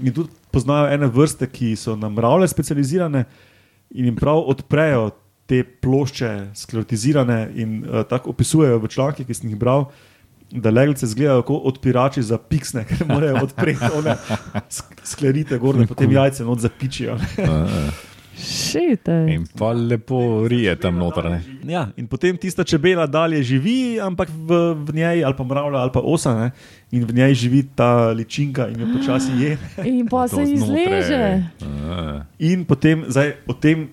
In 0.00 0.12
tudi 0.12 0.30
poznajo 0.50 0.88
ene 0.88 1.06
vrste, 1.08 1.46
ki 1.46 1.74
so 1.76 1.96
na 1.96 2.08
mravlje 2.08 2.48
specializirane 2.48 3.24
in 3.90 4.04
jim 4.06 4.16
prav 4.16 4.38
odprejo 4.46 5.10
te 5.46 5.64
plošče, 5.64 6.30
sklerotizirane 6.54 7.50
in 7.56 7.80
uh, 7.80 8.04
tako 8.04 8.30
opisujejo 8.30 8.78
v 8.78 8.88
člankih, 8.88 9.26
ki 9.26 9.34
sem 9.34 9.50
jih 9.50 9.58
bral. 9.58 9.88
Da 10.52 10.70
leglice 10.70 11.06
izgledajo 11.06 11.42
kot 11.42 11.62
odpirači 11.64 12.22
za 12.22 12.38
piksne, 12.38 12.84
ker 12.88 13.04
morajo 13.06 13.44
odpreti 13.44 13.90
one 13.94 14.14
sk- 14.68 15.02
sklerite, 15.04 15.58
gorne, 15.58 15.86
potem 15.86 16.10
jajce 16.12 16.44
not 16.44 16.58
zapičijo. 16.60 17.18
ne. 17.38 17.90
Šite. 18.40 19.26
In 19.28 19.44
pa 19.48 19.70
lepo 19.70 20.18
rije 20.48 20.76
tam 20.76 20.96
noter. 20.96 21.24
ne. 21.26 21.40
Ja, 21.64 21.88
in 21.96 22.06
potem 22.06 22.36
tista 22.36 22.64
čebela 22.64 23.06
dalje 23.06 23.42
živi, 23.44 23.76
ampak 23.96 24.28
v, 24.30 24.50
v 24.76 24.94
njej, 24.94 25.24
ali 25.24 25.34
pa 25.34 25.44
mravlja, 25.44 25.78
ali 25.78 25.92
pa 25.92 26.00
osa, 26.00 26.34
ne, 26.34 26.50
in 26.90 27.04
v 27.04 27.12
njej 27.12 27.34
živi 27.36 27.62
ta 27.70 28.10
ličinka 28.10 28.68
in 28.68 28.80
jo 28.80 28.86
počasi 28.90 29.32
je. 29.34 29.58
In 29.84 30.08
pa 30.10 30.26
se 30.26 30.42
izleže. 30.44 31.44
A, 31.60 32.24
In 32.40 32.64
potem, 32.64 33.04
zdaj, 33.06 33.36
o 33.46 33.52
tem, 33.52 33.88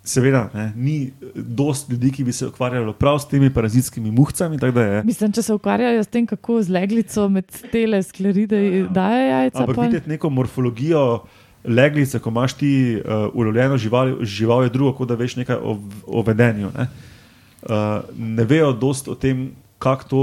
seveda, 0.00 0.48
ne, 0.54 0.72
ni 0.74 1.10
dosti 1.34 1.92
ljudi, 1.92 2.10
ki 2.10 2.24
bi 2.24 2.32
se 2.32 2.46
ukvarjali 2.46 2.92
prav 2.94 3.18
s 3.18 3.26
temi 3.26 3.50
parazitskimi 3.50 4.10
muhcami. 4.10 4.56
da 4.56 4.66
je- 4.68 5.02
Mislim, 5.04 5.32
če 5.32 5.42
se 5.42 5.52
ukvarjajo 5.52 6.00
s 6.00 6.06
tem, 6.06 6.26
kako 6.26 6.62
z 6.62 6.68
leglico 6.70 7.28
med 7.28 7.44
tele 7.72 8.02
skleride 8.02 8.60
dajo 8.88 9.28
jajca. 9.28 9.58
Ampak 9.58 9.76
pol. 9.76 9.84
videti 9.84 10.08
neko 10.08 10.30
morfologijo 10.30 11.24
leglice, 11.64 12.18
ko 12.18 12.30
imaš 12.30 12.54
ti 12.60 12.72
uh, 12.96 13.28
ulovljeno 13.34 13.76
žival, 13.78 14.16
žival 14.22 14.62
je 14.62 14.70
drugo, 14.70 14.92
kot 14.92 15.08
da 15.08 15.14
veš 15.14 15.36
nekaj 15.36 15.56
o, 15.56 15.78
o 16.06 16.22
vedenju. 16.22 16.70
Ne, 16.76 16.86
uh, 17.62 18.04
ne 18.16 18.44
vejo 18.44 18.72
dosti 18.72 19.10
o 19.10 19.14
tem, 19.14 19.50
kako 19.78 20.08
to 20.08 20.22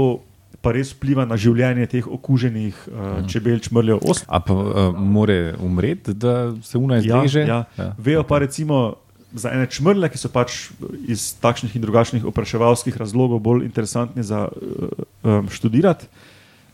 pa 0.66 0.72
res 0.74 0.90
vpliva 0.90 1.22
na 1.28 1.36
življenje 1.38 1.86
teh 1.92 2.06
okuženih 2.10 2.78
uh, 2.90 3.18
čebel, 3.30 3.60
čmrljev, 3.62 4.00
os. 4.02 4.24
a 4.26 4.40
pa 4.42 4.54
uh, 4.54 4.96
more 4.98 5.54
umreti, 5.62 6.14
da 6.14 6.56
se 6.66 6.78
una 6.78 6.98
izleže? 6.98 7.44
Ja, 7.46 7.64
ja. 7.78 7.92
Vejo 7.98 8.24
pa 8.26 8.40
recimo 8.42 8.96
za 9.36 9.52
ene 9.52 9.68
čmrle, 9.70 10.08
ki 10.10 10.18
so 10.18 10.30
pač 10.32 10.70
iz 11.06 11.28
takšnih 11.42 11.76
in 11.76 11.84
drugačnih 11.84 12.24
opraševalskih 12.26 12.96
razlogov 12.98 13.42
bolj 13.44 13.66
interesantni 13.68 14.24
za 14.26 14.46
uh, 14.48 15.04
um, 15.22 15.50
študirati, 15.52 16.08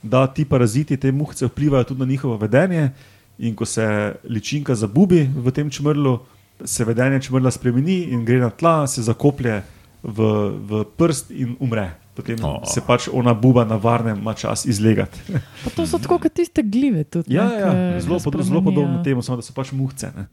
da 0.02 0.24
ti 0.26 0.46
paraziti, 0.48 0.96
te 0.96 1.12
muhce 1.12 1.50
vplivajo 1.50 1.92
tudi 1.92 2.00
na 2.00 2.08
njihovo 2.08 2.38
vedenje. 2.40 2.90
In 3.38 3.54
ko 3.54 3.64
se 3.64 3.82
ličinka 4.24 4.74
zabubi 4.74 5.24
v 5.26 5.50
tem 5.50 5.70
čmrlu, 5.70 6.18
se 6.64 6.84
vedenje 6.84 7.20
čmrla 7.20 7.50
spremeni 7.50 8.02
in 8.04 8.24
gre 8.24 8.38
na 8.38 8.50
tla, 8.50 8.86
se 8.86 9.02
zakoplje 9.02 9.62
v, 10.02 10.18
v 10.60 10.84
prst 10.86 11.30
in 11.30 11.56
umre. 11.58 11.90
Potem 12.12 12.36
Oh. 12.44 12.60
se 12.64 12.80
pač 12.80 13.08
ona 13.08 13.32
buba 13.32 13.64
na 13.64 13.76
varnem 13.76 14.18
ima 14.18 14.34
čas 14.34 14.66
izlegati. 14.66 15.16
Pa 15.64 15.70
to 15.70 15.86
so 15.86 15.96
tako 15.98 16.18
kot 16.18 16.32
tiste 16.32 16.62
gljive. 16.62 17.04
Tudi, 17.04 17.32
Ja, 17.32 17.48
ne, 17.48 17.54
ja, 17.56 17.70
ke 17.94 18.00
zelo, 18.00 18.18
pod, 18.20 18.36
zelo 18.42 18.60
podobno 18.60 19.00
temu, 19.02 19.22
samo 19.22 19.36
da 19.36 19.42
so 19.42 19.52
pač 19.52 19.72
muhce. 19.72 20.12
ne. 20.12 20.26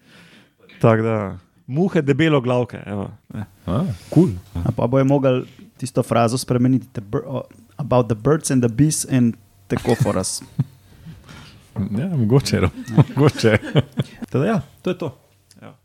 Tako 0.77 1.01
da, 1.01 1.15
muhe, 1.65 2.01
debelo 2.01 2.41
glavke. 2.41 2.83
Evo, 2.85 3.07
ne. 3.33 3.45
A, 3.65 3.85
cool. 4.09 4.35
A 4.53 4.71
pa 4.71 4.87
bojo 4.87 5.05
mogli 5.05 5.47
tisto 5.77 6.03
frazo 6.03 6.37
spremeniti, 6.37 6.87
the 6.91 7.01
about 7.77 8.07
the 8.07 8.15
birds 8.15 8.51
and 8.51 8.59
the 8.59 8.69
bees 8.69 9.07
and 9.07 9.35
the 9.67 9.77
koforas. 9.77 10.43
Ja, 11.99 12.07
mogoče. 12.17 12.61
no. 12.61 12.69
mogoče. 13.15 13.57
Teda, 14.29 14.45
ja, 14.45 14.61
to 14.81 14.89
je 14.89 14.97
to. 14.97 15.17
Ja. 15.61 15.75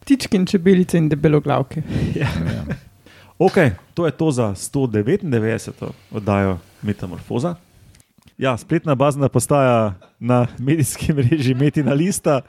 Ptički 0.00 0.36
in 0.36 0.46
čebelice 0.46 0.98
in 0.98 1.08
debeloglavke. 1.08 1.82
Ja. 2.14 2.28
Ok, 3.38 3.58
to 3.94 4.06
je 4.06 4.12
to 4.12 4.30
za 4.30 4.54
199. 4.54 5.90
oddajo 6.10 6.58
Metamorfoza. 6.82 7.54
Ja, 8.38 8.56
spletna 8.56 8.94
bazna 8.94 9.28
postaja 9.28 9.94
na 10.18 10.46
medijskem 10.58 11.18
režiu 11.18 11.56
Metina 11.56 11.92
Lista. 11.92 12.40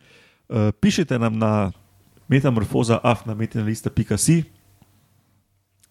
Uh, 0.50 0.72
pišite 0.80 1.20
nam 1.20 1.38
na 1.38 1.72
metamorfoza, 2.28 3.00
afnametinalista.si. 3.04 4.44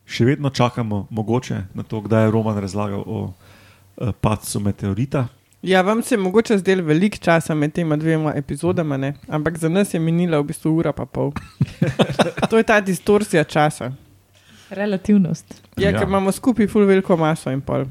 Še 0.05 0.25
vedno 0.25 0.51
čakamo, 0.51 1.07
mogoče 1.11 1.65
na 1.75 1.83
to, 1.83 2.01
kdaj 2.01 2.25
je 2.25 2.31
Roman 2.31 2.59
razlagal 2.59 3.03
o 3.07 3.21
uh, 3.25 4.11
padcu 4.21 4.61
meteorita. 4.61 5.27
Ja, 5.63 5.83
vam 5.83 6.03
se 6.03 6.15
je 6.15 6.19
mogoče 6.19 6.59
zdel 6.59 6.83
veliko 6.85 7.17
časa 7.17 7.55
med 7.55 7.73
tema 7.73 7.97
dvema 7.97 8.33
epizodama, 8.37 8.97
ne? 8.97 9.15
ampak 9.29 9.59
za 9.59 9.69
nas 9.69 9.95
je 9.95 10.01
minila 10.01 10.41
v 10.41 10.45
bistvu 10.51 10.77
ura 10.77 10.93
pa 10.93 11.07
pol. 11.07 11.31
to 12.51 12.59
je 12.59 12.63
ta 12.63 12.81
distorzija 12.81 13.45
časa. 13.45 13.93
Relativnost. 14.71 15.63
Ja, 15.77 15.91
Ja. 15.91 15.99
ker 15.99 16.09
imamo 16.09 16.33
skupaj 16.33 16.67
full 16.67 16.87
veliko 16.87 17.17
maso 17.17 17.51
in 17.51 17.61
pol. 17.61 17.85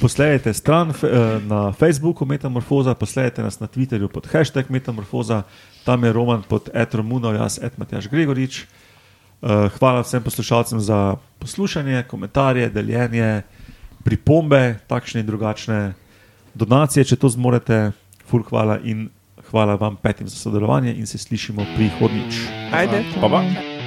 Posledajte 0.00 0.52
stran 0.54 0.90
eh, 0.90 1.40
na 1.48 1.72
Facebooku 1.72 2.24
Metamorfoza, 2.26 2.94
posledajte 2.94 3.42
nas 3.42 3.60
na 3.60 3.66
Twitterju 3.66 4.08
pod 4.08 4.26
hashtag 4.26 4.70
Metamorfoza, 4.70 5.42
tam 5.84 6.04
je 6.04 6.12
Roman 6.12 6.42
pod 6.42 6.70
Etromuno, 6.74 7.32
jaz 7.32 7.58
Edmatjaš 7.62 8.08
Gregorič. 8.08 8.62
Eh, 8.62 9.68
Hvala 9.78 10.00
vsem 10.02 10.22
poslušalcem 10.22 10.80
za 10.80 11.16
poslušanje, 11.38 12.02
komentarje, 12.08 12.68
deljenje, 12.70 13.42
pripombe, 14.04 14.78
takšne 14.86 15.20
in 15.20 15.26
drugačne 15.26 15.94
donacije, 16.58 17.06
če 17.12 17.16
to 17.16 17.30
zmorete. 17.32 17.92
Ful, 18.28 18.42
hvala 18.44 18.76
in 18.84 19.08
hvala 19.50 19.78
vam 19.80 19.96
petim 19.96 20.28
za 20.28 20.36
sodelovanje 20.36 20.94
in 20.94 21.06
se 21.06 21.18
slišimo 21.18 21.64
prihodnjič. 21.76 22.44
Ajde. 22.72 23.04
Pa 23.20 23.28
pa. 23.28 23.77